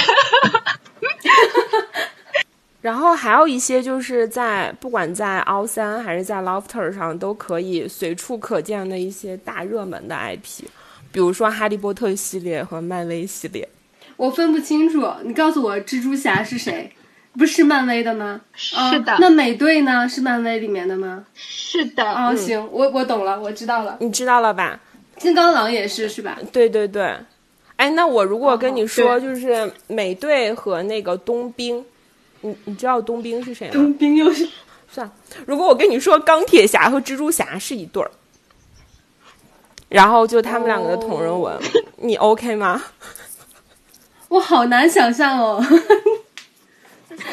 [2.84, 10.66] 然后还有一些就是在不管在凹三还是在 Lofter 上都可以随处可见的一些大热门的 IP，
[11.10, 13.68] 比如说哈利波特系列和漫威系列。
[14.18, 16.92] 我分不清楚，你告诉我蜘蛛侠是谁？
[17.38, 18.42] 不是漫威的吗？
[18.54, 19.18] 是的。
[19.20, 20.08] 那美队呢？
[20.08, 21.24] 是漫威里面的吗？
[21.34, 22.04] 是的。
[22.04, 23.98] 哦，行，我我懂了，我知道了。
[24.02, 24.78] 你知道了吧？
[25.18, 26.38] 金刚狼也是，是吧？
[26.52, 27.16] 对对对。
[27.78, 31.84] 哎，那我如果跟你说，就是美队和那个冬兵，
[32.44, 33.74] 你你知道冬兵是谁吗？
[33.74, 34.48] 冬兵又是
[34.88, 35.14] 算了。
[35.48, 38.12] 如果我跟你说钢铁侠和蜘蛛侠是一对儿，
[39.90, 41.58] 然后就他们两个的同人文，
[41.98, 42.84] 你 OK 吗？
[44.30, 45.64] 我好难想象哦，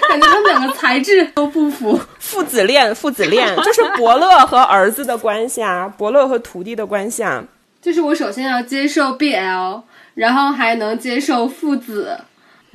[0.08, 2.00] 感觉他们两个材质都不符。
[2.18, 7.44] 父子恋，父子恋就是伯乐和儿子的关系啊，伯乐和徒弟的关系啊。
[7.82, 9.82] 就是我首先要接受 BL。
[10.14, 12.18] 然后还能接受父子，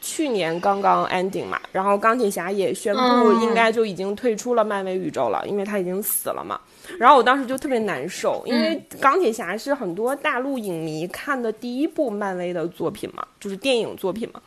[0.08, 6.62] 去年刚刚 ending 嘛，然后钢铁侠也宣布应该就已经退出了漫威宇宙了，因为他已经死了嘛。
[7.00, 14.40] 然后我当时就特别难受，因为钢铁侠是很多大陆影迷看的第一部漫威的作品嘛，就是电影作品嘛。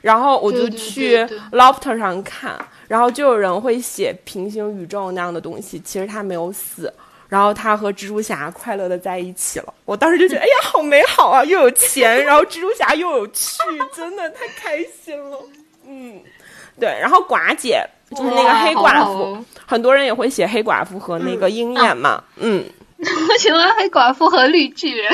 [0.00, 1.18] 然后我就去
[1.50, 6.92] Lofter 上看，然后就有人会写平行宇宙那样的东西，其实他没有死。
[7.34, 11.42] 然后他和蜘蛛侠快乐的在一起了，我当时就觉得，哎呀，好美好啊！
[11.44, 13.58] 又有钱，然后蜘蛛侠又有趣，
[13.92, 15.36] 真的太开心了。
[15.84, 16.20] 嗯，
[16.78, 16.88] 对。
[16.90, 22.22] 然后寡姐就是那个黑寡妇，很多人也会写黑寡妇和那个鹰眼嘛。
[22.36, 22.64] 嗯，
[22.98, 25.12] 我喜欢黑寡妇和绿巨人。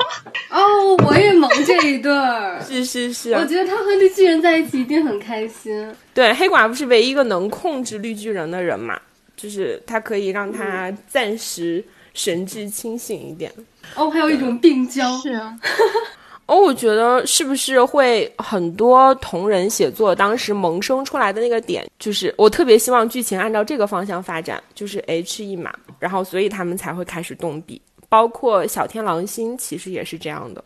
[0.48, 2.58] 哦，我也萌这一对儿。
[2.66, 5.94] 是是是，我觉得他和绿巨人在一起一定很开心。
[6.14, 8.98] 对，黑寡妇是唯一一个能控制绿巨人的人嘛。
[9.38, 11.82] 就是它可以让他暂时
[12.12, 13.50] 神志清醒一点。
[13.94, 15.16] 哦，还有一种病娇。
[15.18, 15.58] 是啊。
[16.44, 27.80] 哦，我觉得是不是会很多同人写作当时萌生出来的那个点，就是我特别希望剧情按照这个方向发展，就是 H 一嘛，然后所以他们才会开始动笔。
[28.08, 30.64] 包括小天狼星其实也是这样的。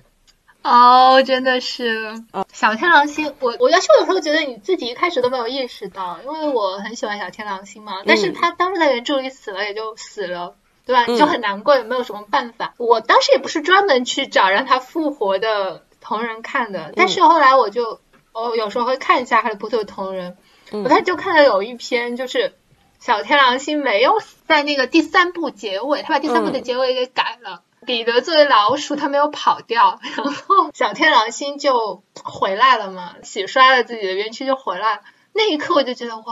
[0.62, 2.14] 哦，真的是。
[2.52, 8.02] 小天狼星，我我要是有时候觉得你自己一开始都没有意识到，因为我很喜欢小天狼星嘛。
[8.06, 10.54] 但是他当时在原著里死了，也就死了，
[10.86, 11.04] 对吧？
[11.06, 12.74] 你就很难过，也没有什么办法。
[12.76, 18.00] 我当时也不是专门去找让他复活的同人看的，但是后来我就，
[18.32, 20.36] 哦，有时候会看一下哈利波特同人。
[20.70, 22.54] 我当时就看到有一篇，就是
[23.00, 27.62] 小天狼星没有在那个第三部结尾，他把第三部的结尾给改了。
[27.84, 35.00] 彼得作为老鼠，他没有跑掉， 然后小天狼星就回来了嘛，洗刷了自己的冤屈就回来了。
[35.32, 36.24] 那一刻我就觉得哇，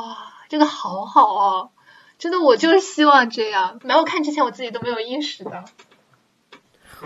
[0.48, 1.70] 这个好好哦，
[2.18, 3.80] 真的，我就是希望这样。
[3.82, 5.64] 没有看之前，我自己都没有意识到。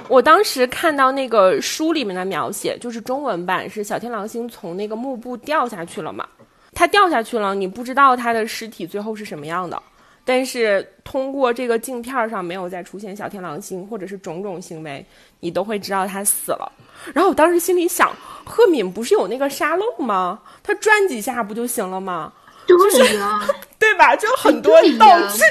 [0.09, 6.29] 我当时看到那个书里面的描写，就是中文版是小天狼星从那个幕布掉下去了嘛，
[6.75, 9.81] 他掉下去了，你不知道他的尸体最后是什么样的。
[10.25, 15.05] 但是通过这个镜片上没有再出现小天狼星，或者是种种行为，
[15.41, 16.73] 你都会知道他死了。
[17.13, 18.11] 然后我当时心里想，
[18.45, 20.41] 赫敏不是有那个沙漏吗？
[20.63, 22.33] 他转几下不就行了吗？
[22.67, 23.47] 对啊，
[23.79, 24.17] 对吧？
[24.17, 25.43] 就很多道具。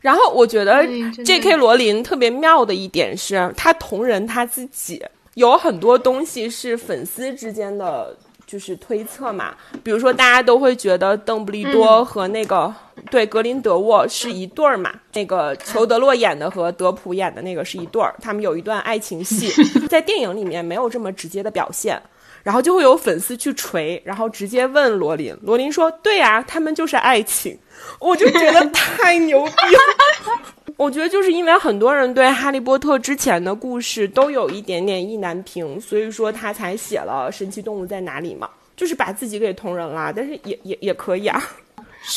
[0.00, 0.82] 然后我觉得
[1.24, 1.56] J.K.
[1.56, 5.02] 罗琳特别妙的一点是，他同人他自己
[5.34, 8.16] 有很多东西是粉丝之间的。
[8.46, 12.72] 就是推测嘛，比如说大家都会觉得邓布利多和那个
[13.10, 19.48] 对格林德沃是一对儿嘛，那个裘德洛演的和德普演的那个是一对儿，他们有一段爱情戏，
[19.88, 22.00] 在电影里面没有这么直接的表现，
[22.44, 27.58] 然后就会有粉丝去锤，然后直接问罗琳，罗琳说对呀，他们就是爱情，
[27.98, 30.40] 我就觉得太牛逼了。
[30.76, 41.42] 我觉得就是因为很多人对哈利波特之前的故事都有一点点意难平，所以说他才写了神奇动物在哪里嘛，就是把自己给同人了，但是也也也可以啊。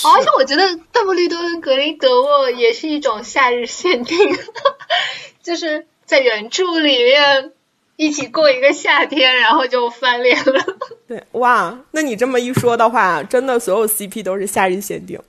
[0.04, 4.18] 而且我觉得邓布利多跟格林德沃也是一种夏日限定，
[5.42, 7.54] 就是在原著里面
[7.98, 10.78] 一起过一个夏天，然后就翻脸了。
[11.08, 15.20] 对，哇，那你这么一说的话，真的所有 CP 都是夏日限定。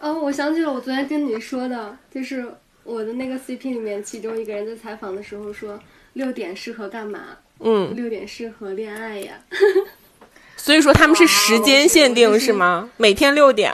[0.00, 2.44] 哦，我想起了我昨天跟你说的，就是
[2.82, 5.78] 我的那个 CP 里面，其中一个人在采访的时候说，
[6.14, 7.20] 六点适合干嘛？
[7.60, 9.34] 嗯，六点适合恋爱呀。
[10.56, 12.90] 所以说他们是时间限定是吗？
[12.96, 13.72] 每天六点。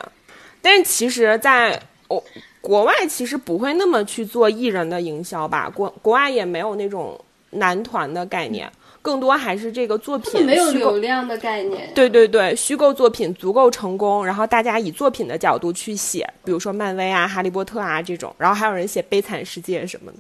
[0.61, 2.23] 但是其实，在国
[2.61, 5.71] 国外其实不会那么去做艺人的营销吧？
[5.71, 7.19] 国国外也没有那种
[7.51, 8.71] 男团的概念。
[9.01, 11.91] 更多还是这个作品没有流量的概念。
[11.95, 20.19] 对对对，虚构作品足够成功，然后大家以作品的角度去写，比如说漫威啊、哈利波特啊这种，然后还有人写悲惨世界什么的。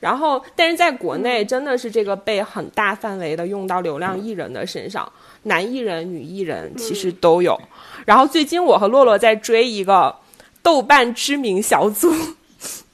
[0.00, 5.10] 然后，但是在国内真的是这个被很大范围的用到流量艺人的身上，
[5.44, 7.56] 男艺人、女艺人其实都有。
[8.04, 10.14] 然后最近我和洛洛在追一个
[10.62, 12.12] 豆瓣知名小组，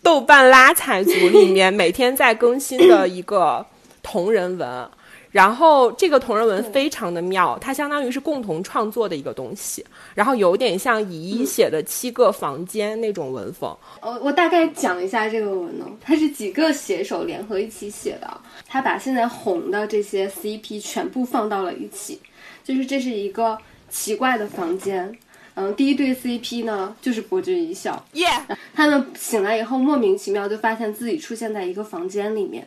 [0.03, 3.64] 豆瓣拉踩组里面每天在更新的一个
[4.03, 4.88] 同人文。
[5.30, 13.72] 然后这个同人文非常的妙，它相当于是共同创作的一个东西，然后有点像乙一写的《七个房间》那种文风。
[14.01, 22.20] 呃，我大概讲一下这个文呢，它是几个写手联合一起写的，他把现在红的这些 CP 全部放到了一起，
[22.64, 23.57] 就是这是一个
[23.88, 25.16] 奇怪的房间。
[25.61, 28.26] 嗯，第一对 CP 呢就是博君一笑，耶！
[28.74, 32.66] 他们醒来以后莫名其妙就发现自己出现在一个房间里面。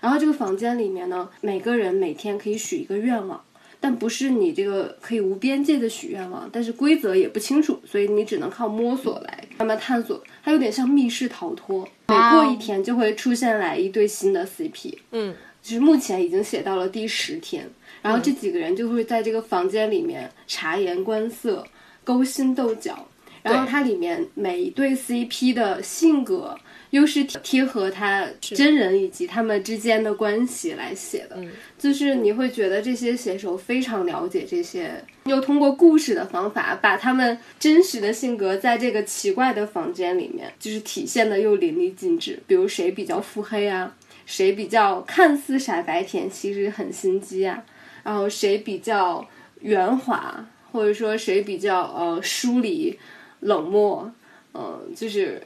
[0.00, 3.40] 然后这个房间里面呢，每个人每天可以许一个愿望，
[3.78, 10.20] 但不是你这个可以无边界的许愿望，但是规则也不清楚，所以你只能靠摸索来 慢慢探索。
[10.42, 14.98] 它有点像密室逃脱，每过一天就会出现来一对新的 CP。
[15.12, 15.32] 嗯，
[15.62, 17.70] 就是目前已经写到了第十天，
[18.02, 21.64] 然后这几个人就会在这个房间里面察言观色、
[22.04, 23.08] 勾心斗角，
[23.42, 26.56] 然后它里面每一对 CP 的性格。
[26.92, 31.42] 又是贴合他真人以及他们之间的关系来写的，
[31.78, 42.38] 就是你会觉得这些写手非常了解这些，又通过故事的方法把他们真实的性格在这个奇怪的房间里面，就是体现的又淋漓尽致。
[42.46, 43.96] 比如谁比较腹黑啊，
[44.26, 47.64] 谁比较看似傻白甜，其实很心机啊，
[48.02, 49.26] 然后谁比较
[49.60, 52.98] 圆滑，或者说谁比较呃疏离、
[53.40, 54.10] 冷漠，
[54.54, 55.40] 嗯，就是。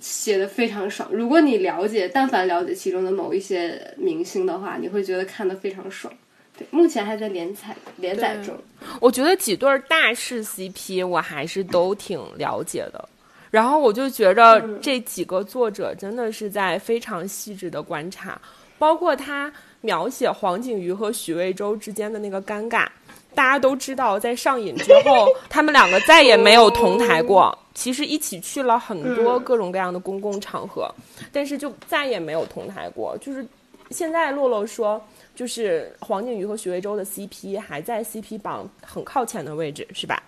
[0.00, 1.06] 写的非常爽。
[1.12, 6.10] 如果你了解，但凡了解其中的某一些明星的话，你会觉得看的非常爽。
[6.56, 8.56] 对，目前还在连载连载中。
[9.02, 13.06] 我觉得几对大势 CP 我还是都挺了解的。
[13.50, 18.40] 然后我就觉着这几个作者真的是在非常细致的观察，
[18.78, 19.52] 包括他
[19.82, 22.86] 描写黄景瑜和许魏洲之间的那个尴尬。
[23.34, 27.56] 大家都知道，在上瘾之后，他们两个再也没有同台过。
[27.74, 30.94] 其实一起去了很多各种各样的公共场合，
[31.32, 33.16] 但是就再也没有同台过。
[33.18, 33.46] 就是
[33.90, 35.02] 现在洛洛说，
[35.34, 40.22] 就是黄景瑜和许魏洲的 CP 还在 CP 榜很靠前的位置，是吧？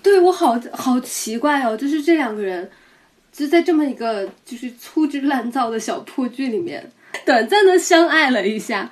[0.00, 2.70] 对我好好奇怪哦，就是这两个人
[3.32, 6.92] 就在这么一个就是粗制滥造的小破剧里面，
[7.26, 8.88] 短暂的相爱了一下，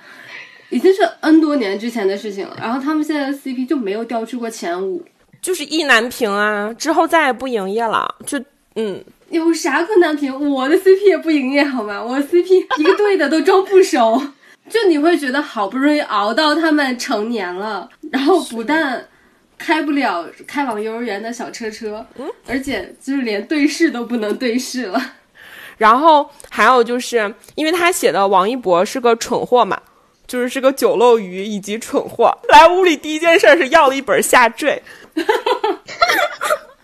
[0.70, 2.56] 已经是 N 多年之前的事情了。
[2.60, 5.04] 然后他们现在的 CP 就没有掉出过前五。
[5.40, 8.12] 就是意难平啊，之后再也不营业了。
[8.26, 8.42] 就
[8.74, 10.50] 嗯，有啥可难平？
[10.50, 12.02] 我的 CP 也不营业好吗？
[12.02, 14.20] 我 CP 一个队的都装不熟。
[14.68, 19.06] 就你会觉得好不容易熬到他们成年了，然后不但
[19.56, 25.00] 开不了开往幼儿园的小车车，嗯，而且就是连对视都不能对视了。
[25.78, 29.80] 然后还有就是，因为他写的王一博是个蠢货嘛。
[30.26, 34.82] 就是是个酒漏鱼以及蠢货， 来屋里第一件事是要了一本下坠。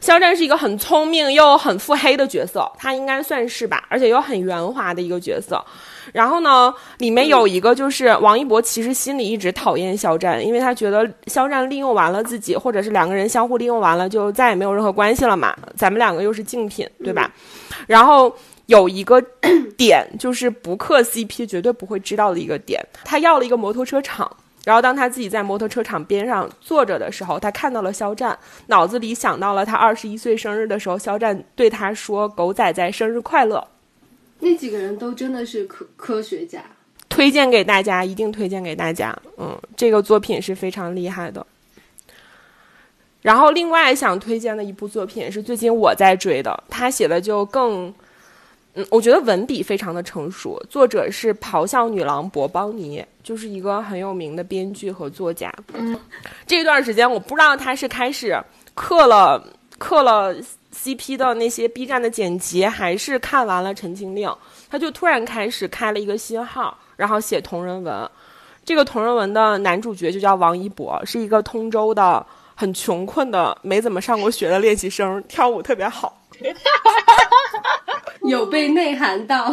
[0.00, 5.64] 肖战是一个很聪明又很腹黑的角色，他应该算是吧，而且又很圆滑的一个角色。
[6.12, 15.56] 然后呢，里面有一个就是王一博，其实心里一直讨厌肖战，因为他觉得肖战利用完了自己，或者是两个人相互利用完了，就再也没有任何关系了嘛。
[15.76, 17.30] 咱们两个又是竞品，对吧？
[17.86, 18.34] 然后。
[18.72, 19.22] 有一个
[19.76, 33.62] 点就是不磕 CP 绝对不会知道的一个点，他要了一个摩托车厂，然后当他自己在摩托车厂边上坐着的时候，他看到了肖战，脑子里想到了他二十一岁生日的时候，肖战对他说：“狗仔仔生日快乐。”
[34.40, 36.64] 那几个人都真的是科科学家，
[37.10, 39.14] 推荐给大家，一定推荐给大家。
[39.36, 41.46] 嗯，这个作品是非常厉害的。
[43.20, 47.92] 然后另外想推荐的一部作品是最近我在追的，他写的就更。
[48.74, 55.52] 嗯，我觉得文笔非常的成熟，作者是咆哮女郎博邦尼，就是一个很有名的编剧和作家。
[55.74, 55.98] 嗯，
[56.46, 58.42] 这段时间我不知道他是开始
[58.74, 59.42] 刻了
[59.78, 60.34] 刻了
[60.74, 64.26] CP 的那些 B 站的剪辑，还是看完了《陈情令》，
[64.70, 68.10] 他就突然开始开了一个新号，然后写同人文。
[68.64, 72.24] 这个同人文的男主角就叫王一博，是一个通州的
[72.54, 76.18] 很穷困的没怎么上过学的练习生，跳舞特别好。
[78.22, 79.52] 有被内涵到，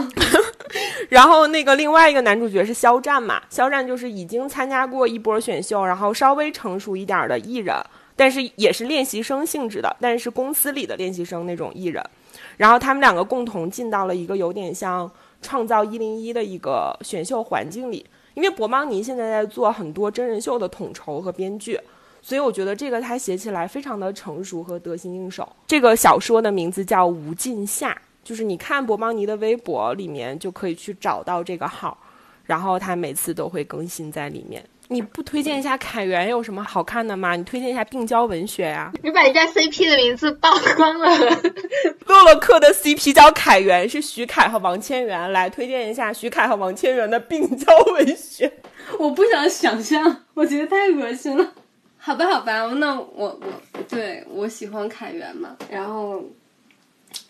[1.10, 3.42] 然后那个另外一个男主角是肖战嘛？
[3.50, 7.76] 肖战就是已经参加过一波选秀，然后稍微成熟一点的艺人，
[8.16, 12.04] 但是也是练习生性质的，但是公司里的练习生那种艺人。
[12.58, 15.10] 然后他们两个共同进到了一个有点像
[15.42, 21.80] 创造一零一的一个选秀环境里，因为博邦尼现在在做很多真人秀的统筹和编剧。
[22.22, 25.48] 所以我觉得这个他写起来非常的成熟和得心应手。
[25.68, 27.92] 这个小说的名字叫《无尽夏》，
[28.24, 31.98] 就是你看博邦尼的微博里面就可以去找到这个号，
[32.46, 34.64] 然后他每次都会更新在里面。
[34.92, 37.36] 你不推荐一下凯源有什么好看的吗？
[37.36, 41.08] 你推荐一下病娇文学呀、 你把人家 CP 的名字曝光了。
[42.08, 45.32] 洛洛克的 CP 叫凯源，是徐凯和王千源。
[45.32, 48.52] 来推荐一下徐凯和王千源的病娇文学。
[48.98, 51.54] 我不想想象，我觉得太恶心了。
[52.10, 56.24] 好吧，好吧，那我我对我喜欢凯源嘛，然后，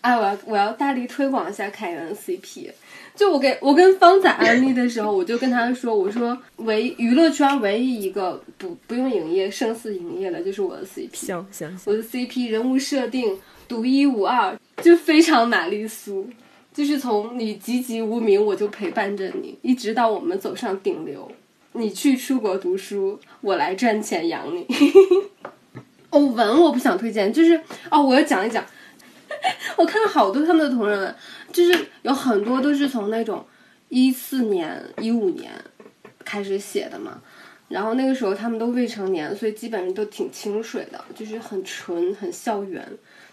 [0.00, 2.70] 哎，我要我要大力推广一下凯源的 CP。
[3.14, 11.14] 就我给我跟方仔安利的时候，我就跟他说，我说唯娱乐圈唯一一个不不用营业胜似营业的，就是我的 CP。
[11.14, 16.26] 行行行，我的 CP 人物设定独一无二，就非常玛丽苏，
[16.72, 21.30] 就是从你籍籍无名，我就陪伴着你，一直到我们走上顶流。
[21.72, 24.66] 你去出国读书，我来赚钱养你。
[26.10, 27.60] 哦，文我不想推荐，就是
[27.90, 28.64] 哦，我要讲一讲。
[29.76, 31.14] 我看了好多他们的同人文，
[31.52, 33.46] 就是有很多都是从那种
[33.88, 35.52] 一四年、一五年
[36.24, 37.20] 开始写的嘛。
[37.68, 42.84] 然后那个时候他们都未成年，所以基本上都挺清水的，就是很纯、很校园，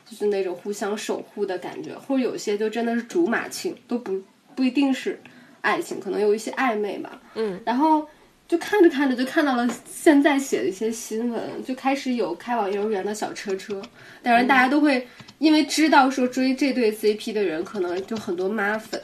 [0.07, 1.97] 就是那种互相守护的感觉。
[1.97, 4.21] 或者有些就真的是竹马情，都不
[4.55, 5.19] 不一定是
[5.61, 7.19] 爱情，可能有一些暧昧吧。
[7.33, 8.07] 嗯，然后
[8.47, 13.81] 就看着看着就看到了现在写的一些新闻，就开始有开往幼儿园的小车车。
[14.23, 15.05] 当然，大家都会
[15.39, 19.01] 因为知道说追这对 CP 的人可能就很多妈粉，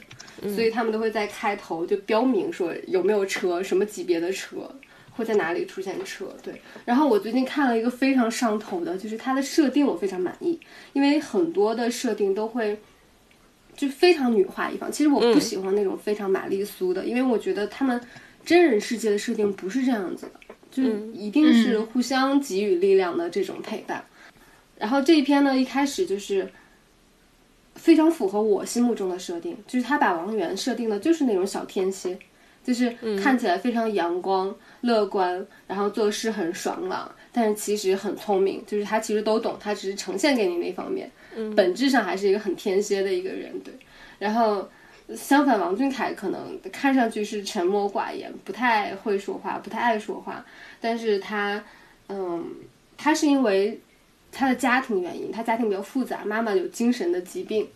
[0.56, 4.70] 所以他们都会在开头就标明说有没有车，什么级别的车。
[5.16, 6.36] 会在哪里出现车？
[6.42, 10.60] 对，然后我最近看了一个非常上头的，就是它的设定我非常满意，
[10.94, 12.76] 因为很多的设定都会
[13.76, 14.92] 就非常女化一方。
[14.92, 18.02] 其实我不喜欢那种非常玛丽苏的，因为我觉得他们
[18.46, 20.84] 真人世界的设定不是这样子的，就
[21.14, 24.04] 一定是互相给予力量的这种陪伴。
[24.78, 26.50] 然后这一篇呢，一开始就是
[27.76, 32.18] 非常符合我心目中的设定，就是他把王源设定的就是那种小天蝎，
[32.64, 32.90] 就是
[33.22, 41.10] 看起来非常阳光、乐观，然后做事很爽朗，但是其实很聪明，就是他其实都懂，他只是呈现给你那方面，
[41.56, 43.74] 本质上还是一个很天蝎的一个人，对。
[44.20, 44.70] 然后
[45.16, 50.46] 相反，王俊凯可能看上去是沉默寡言，不太会说话，不太爱说话，
[50.80, 51.64] 但是他，
[52.10, 52.46] 嗯，
[52.98, 53.80] 他是因为
[54.32, 57.68] 他的家庭原因，他家庭比较复杂，妈妈有精神的疾病，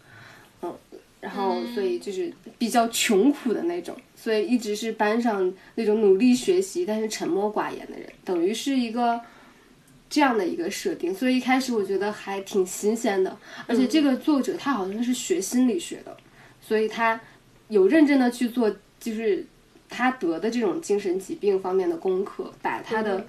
[0.61, 0.73] 嗯，
[1.19, 9.19] 然后所以就是比较穷苦的那种，所以一直是班上那种努力学习但是沉默寡言的人，等于是一个
[10.09, 16.15] 这样的一个设定，所以一开始我觉得还挺新鲜的，而且这个作者他好像是学心理学的，
[16.67, 17.19] 所以他
[17.69, 19.45] 有认真的去做，就是
[19.87, 23.25] 他得的这种精神疾病方面的功课，把他的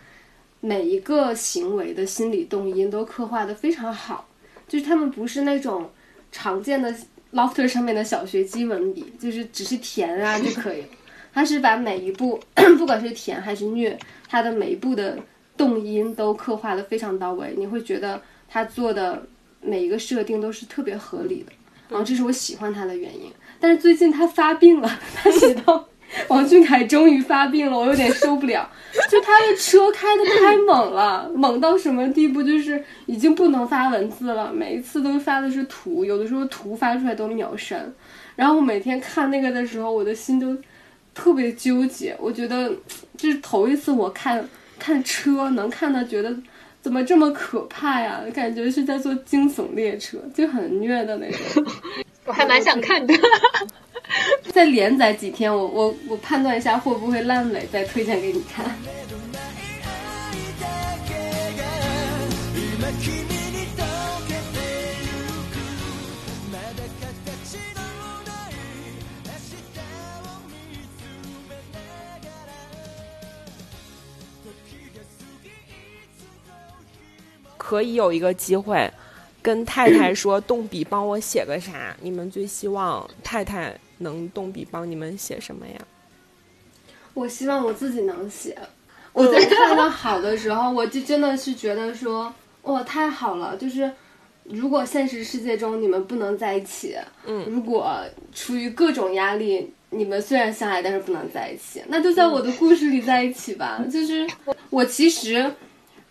[0.60, 4.28] 每一个行为的心理动因都刻画的非常好，
[4.66, 5.88] 就是他们不是那种
[6.32, 6.92] 常见的
[7.32, 10.88] Lofter 上面的小学鸡文笔，就是只是甜啊就可以了。
[11.32, 12.40] 他是把每一步，
[12.76, 15.16] 不管是甜还是虐，他的每一步的
[15.56, 19.22] 动因都刻画的非常到位，你会觉得他做的
[19.60, 21.52] 每一个设定都是特别合理的，
[21.88, 23.32] 然后这是我喜欢他的原因。
[23.60, 25.88] 但是最近他发病了，他写到
[26.28, 28.70] 王俊凯终于发病了，我有点受不了。
[29.10, 32.42] 就他的车开的太猛了，猛到什么地步？
[32.42, 37.92] 就是已经不能发文字了，每一次都发的是图，有的时候图发出来都秒删。
[38.36, 40.56] 然后我每天看那个的时候，我的心都
[41.14, 42.16] 特别纠结。
[42.20, 42.72] 我觉得
[43.16, 46.34] 这是头一次我看看车能看到觉得
[46.80, 48.22] 怎么这么可怕呀？
[48.34, 51.66] 感觉是在坐惊悚列车，就很虐的那种。
[52.24, 53.14] 我还蛮想看的。
[54.52, 58.64] 再连载几天，我我我判断一下会不会烂尾，再推荐给你看。
[77.68, 78.90] 可以有一个机会，
[79.42, 81.94] 跟太太说动笔帮我写个啥？
[82.00, 85.74] 你们最希望太太能动笔帮你们写什么呀？
[87.12, 88.56] 我希望我自己能写。
[89.12, 93.54] 我在看到好的时候，我就真的是觉得说，哇，太好了！
[93.58, 93.92] 就是
[94.44, 96.96] 如果现实世界中你们不能在一起，
[97.26, 98.02] 嗯如果
[98.34, 103.84] 出于各种压力，你们虽然相爱，但是不能在一起，那就在我的故事里在一起吧。
[103.92, 104.26] 就是
[104.70, 105.52] 我其实，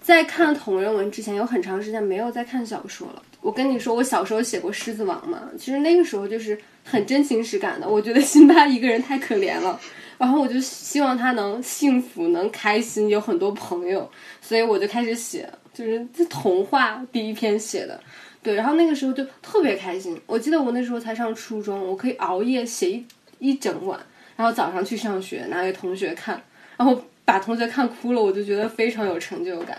[0.08, 3.22] 在看同人文之前，有很长时间没有在看小说了。
[3.42, 7.86] 我跟你说，我小时候写过《狮子王》嘛，其实那个时候就是很真情实感的。
[7.86, 9.78] 我觉得辛巴一个人太可怜了，
[10.18, 14.10] 然后我就希望他能幸福、能开心，有很多朋友，
[14.42, 18.00] 所以我就开始写，就是这童话第一篇写的。
[18.42, 20.18] 对，然后那个时候就特别开心。
[20.26, 23.06] 我记得我那时候才上初中，我可以熬夜写一
[23.40, 24.00] 一整晚，
[24.38, 26.42] 然后早上去上学拿给同学看，
[26.78, 29.78] 然后把同学看哭了，我就觉得非常有成就感。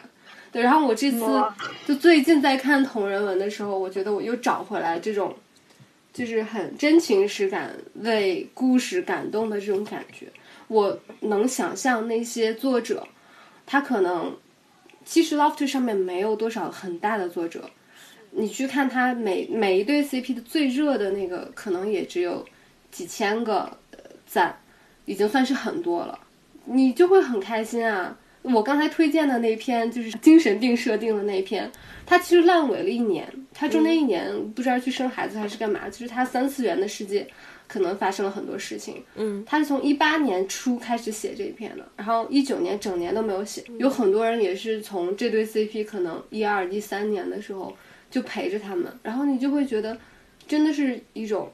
[0.51, 1.19] 对，然后我这次
[1.87, 5.37] 就最近在看同人文的时候，我觉得我又找回来这种，
[6.13, 10.27] 就是很真情实感、为故事感动的这种感觉。
[10.69, 13.07] 我能想象那些作者，
[13.67, 14.37] 他可能
[15.05, 17.71] 其实 Lofter 上面没有多少很大的作者，
[18.31, 22.45] 你去看他每每一对 CP 的最热的那个，可能也只有
[22.91, 24.59] 几千个呃赞，
[25.05, 26.19] 已经算是很多了，
[26.65, 28.17] 你就会很开心啊。
[28.43, 31.71] 我刚才推荐的那篇就是精神病设定的那篇，
[32.07, 37.27] 它其实烂尾了一年，它中间一年不知道去生孩子还是干嘛，就是它三次元的世界
[37.67, 39.05] 可能发生了很多事情。
[39.17, 43.63] 嗯，他是从一八年初开始写这一篇的，然后一九年整年都没有写。
[43.79, 47.77] 有很多人也是从这对 CP 可能一二一三年的时候
[48.11, 49.99] 就陪着他们，然后你就会觉得
[50.47, 51.51] 真的是一种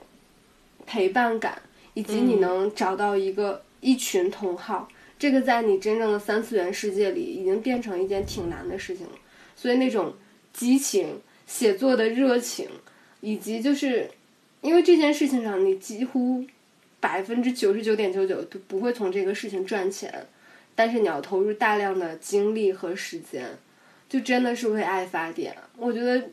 [0.87, 1.61] 陪伴感，
[1.95, 4.87] 以及你能找到一个一群同好。
[5.19, 9.13] 这个在你真正的三次元世界里已经变成一件挺难的事情了，
[9.57, 10.15] 所以那种
[10.53, 12.69] 激情、写作的热情，
[13.21, 14.11] 以及就是
[14.61, 16.45] 因为这件事情上，你几乎
[17.01, 20.27] 百分之九十九点九九都不会从这个事情赚钱，
[20.75, 23.59] 但是你要投入大量的精力和时间，
[24.09, 25.57] 就真的是为爱发电。
[25.77, 26.31] 我觉得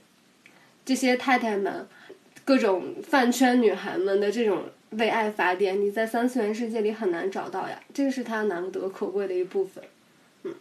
[0.83, 1.87] 这些太太们，
[2.43, 9.83] 各种饭圈女孩们的这种为爱发电，你在三次元世界里很难找到呀，这个是它难得可贵的一部分。
[10.43, 10.53] 嗯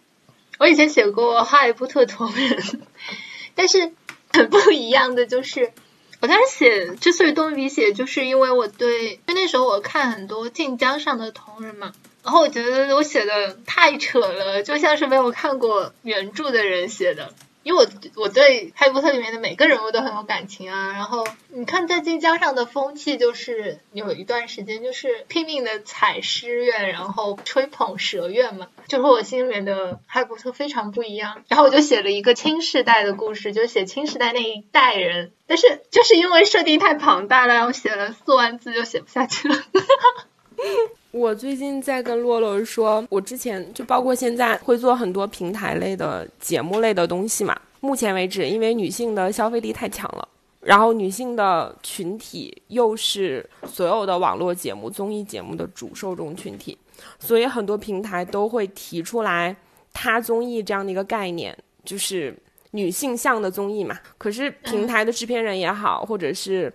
[0.58, 2.62] 我以前写过《哈利波特》同人，
[3.54, 3.92] 但是
[4.32, 5.72] 很不一样的就是，
[6.20, 17.32] 我当时写之所以动笔写，就是因为我对，因为那时候我看很多晋江上的同人嘛，然后我觉得我写的太扯了，就像是没有看过原著的人写的。
[17.62, 17.90] 因为我
[18.22, 31.44] 我对《哈利波特》里面的每个人物都很有感情啊，然后你看在晋江上的风气就是有一段时间就是拼命的踩诗苑，然后吹捧蛇苑嘛，就和我心里面的哈利波特非常不一样。
[31.48, 39.56] 然后我就写了一个青世代的故事，就写青世代那一代人，但是就是因为设定太庞大了，然后写了四万字就写不下去了。
[41.12, 47.58] 我最近在跟洛洛说，我之前就包括现在会做很多平台类的节目类的东西嘛。
[47.80, 50.28] 目前为止，因为女性的消费力太强了，
[50.60, 56.76] 然后女性的群体又是所有的网络节目、综艺节目的主受众群体，
[57.18, 59.56] 所以很多平台都会提出来
[59.92, 62.36] “她综艺”这样的一个概念，就是
[62.72, 63.98] 女性向的综艺嘛。
[64.18, 66.72] 可是平台的制片人也好，或者是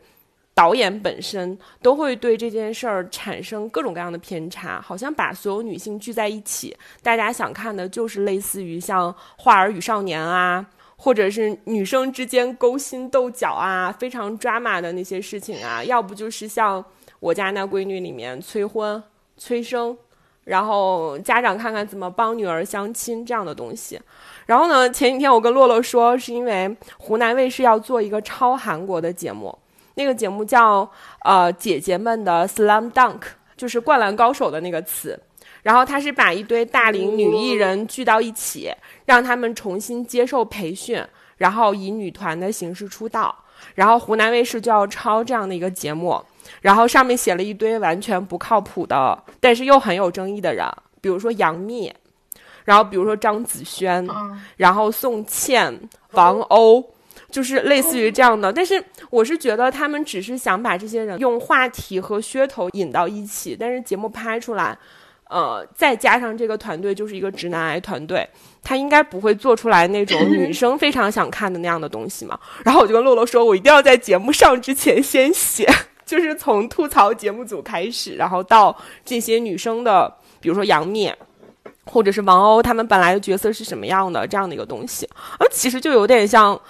[0.56, 16.84] 导演本身都会对这件事儿产生各种各样的偏差，好像把所有女性聚在一起，大家想看的就是类似于像《花儿与少年》啊，或者是女生之间勾心斗角啊，非常 drama 的那些事情啊，要不就是像
[17.20, 19.04] 我家那闺女里面催婚、
[19.38, 19.96] 催生。
[20.46, 24.00] 然后家长看看怎么帮女儿相亲这样的东西，
[24.46, 29.58] 然后呢，前几天我跟洛洛说，是因为湖南卫视要做一个超韩国的节目，
[29.96, 30.90] 那个节目叫
[31.24, 33.22] 呃姐姐们的 slam dunk，
[33.58, 35.20] 就是灌篮高手的那个词。
[35.64, 38.72] 然后他是把一堆大龄女艺人聚到一起，
[39.06, 41.04] 让他们重新接受培训，
[41.38, 43.36] 然后以女团的形式出道。
[43.74, 46.22] 然后湖南卫视就要抄这样的一个节目，
[46.62, 50.70] 然后上面写了一堆完全不靠谱的，但是又很有争议的人，
[51.02, 51.92] 比如说杨幂，
[52.64, 55.74] 然后比如说张子萱，嗯，然后宋茜、
[56.12, 56.86] 王鸥，
[57.30, 58.52] 就是类似于这样的。
[58.52, 64.78] 但是我是觉得他们只是想把这些人用话题和噱头引到一起，但是节目拍出来，
[65.30, 68.28] 呃，再加上这个团队就是一个直男癌团队，
[68.64, 72.40] 他应该不会做出来那种女 生非常想看的那样的东西嘛。
[72.64, 75.68] 然后我就跟洛洛说，我一定要在节目上之前先写。
[76.06, 80.08] 就是从吐槽节目组开始，然后到这些女生的，
[80.40, 81.12] 比如说杨幂，
[81.84, 85.10] 或者是王鸥，她们本来的角色是什么样的这样的一个东西，
[85.40, 86.62] 而其实就有点像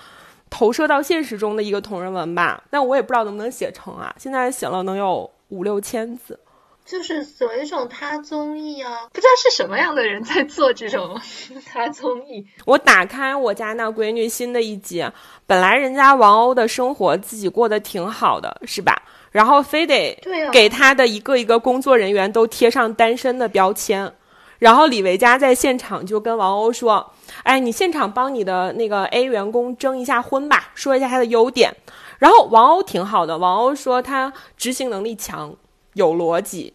[0.58, 2.64] 投射到现实中的一个同人文吧。
[2.70, 6.39] 但我也不知道能不能写成啊，现在写了能有五六千字。
[6.86, 11.20] 就是有一种他综艺啊，不知道是什么样的人在做这种
[11.68, 12.45] 他综艺。
[12.64, 15.06] 我打开我家那闺女新的一集，
[15.45, 19.01] 本来人家王鸥的生活自己过得挺好的，是吧？
[19.32, 20.18] 然后非得
[20.53, 24.14] 给他的一个一个工作人员都贴上单身的标签。
[24.60, 31.76] 然后李维嘉在现场就跟王鸥说：“哎，你现场帮你的那个 A 员工征一下婚吧，说一下他的优点。”
[32.18, 35.53] 然后王鸥挺好的，王鸥说他执行能力强，
[35.93, 36.74] 有逻辑，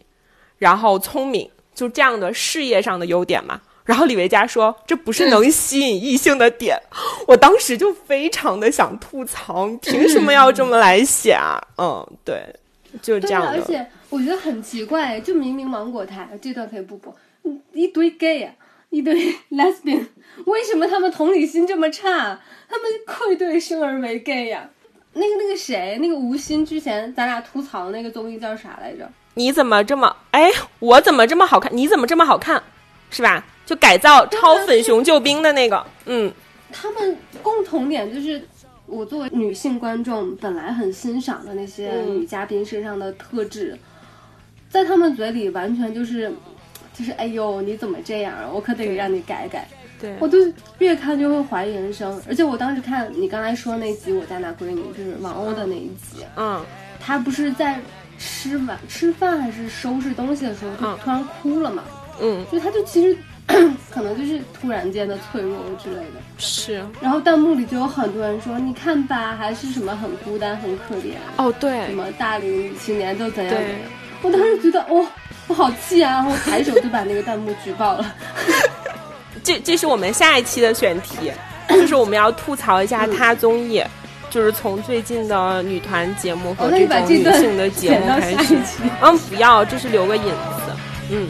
[0.59, 3.59] 然后聪明，就这样的事业上的优点嘛。
[3.83, 6.79] 然后李维嘉说：“这不是能吸引异性的点。”
[7.27, 11.59] 我当时就非常的想吐槽，凭什么要这么来写啊？
[11.79, 12.45] 嗯，对，
[13.01, 13.49] 就是这样的。
[13.49, 17.15] 而且我觉得很奇怪，就明明芒果台这段可以不播，嗯
[17.73, 18.53] 一堆 gay 啊，
[18.89, 20.05] 一堆 lesbian，
[20.45, 22.39] 为什么他们同理心这么差？
[22.69, 24.69] 他们愧对生而为 gay 呀、
[25.13, 29.09] 那个那个谁，那个吴昕之前咱俩吐槽的那个综艺叫啥来着？
[29.35, 30.51] 你怎么这么哎？
[30.79, 31.71] 我怎么这么好看？
[31.75, 32.61] 你怎么这么好看？
[33.09, 33.45] 是吧？
[33.65, 36.31] 就改造超粉熊救兵的那个，嗯，
[36.71, 38.41] 他们共同点就是，
[38.85, 43.77] 我作为女性观众本来很欣赏的那些嗯女嘉宾身上的特质，
[44.69, 46.33] 在他们嘴里完全就是，
[46.93, 48.49] 就是哎呦你怎么这样啊？
[48.53, 49.67] 我可得让你改改。
[49.99, 50.39] 对，我就
[50.79, 56.59] 越看就会怀疑人生，而且我当时看你刚才说那集《我家那闺女》，就是王鸥的那一集，嗯，
[56.99, 57.79] 她不是在
[58.17, 61.83] 吃晚吃饭还是收拾东西的时候就嗯突然哭了嘛？
[62.19, 63.15] 嗯，就她就其实
[63.91, 66.19] 可能就是突然间的脆弱之类的。
[66.39, 73.71] 是，然后弹幕里就有很多人说，你看吧，还是什么很孤单、很可怜，哦，对什，么大龄女青年都怎样怎样。
[74.23, 75.05] 我当时觉得，哇、
[75.47, 76.11] 我好气啊！
[76.11, 78.15] 然后抬手就把那个弹幕举报了。
[79.43, 81.31] 这这是我们下一期的选题，
[81.69, 83.83] 就是我们要吐槽一下他综艺，
[84.29, 88.55] 就是从最近的女团节目和哦那你把种女性的节目开始。
[89.01, 90.71] 嗯，不要，就是留个引子。
[91.09, 91.27] 嗯，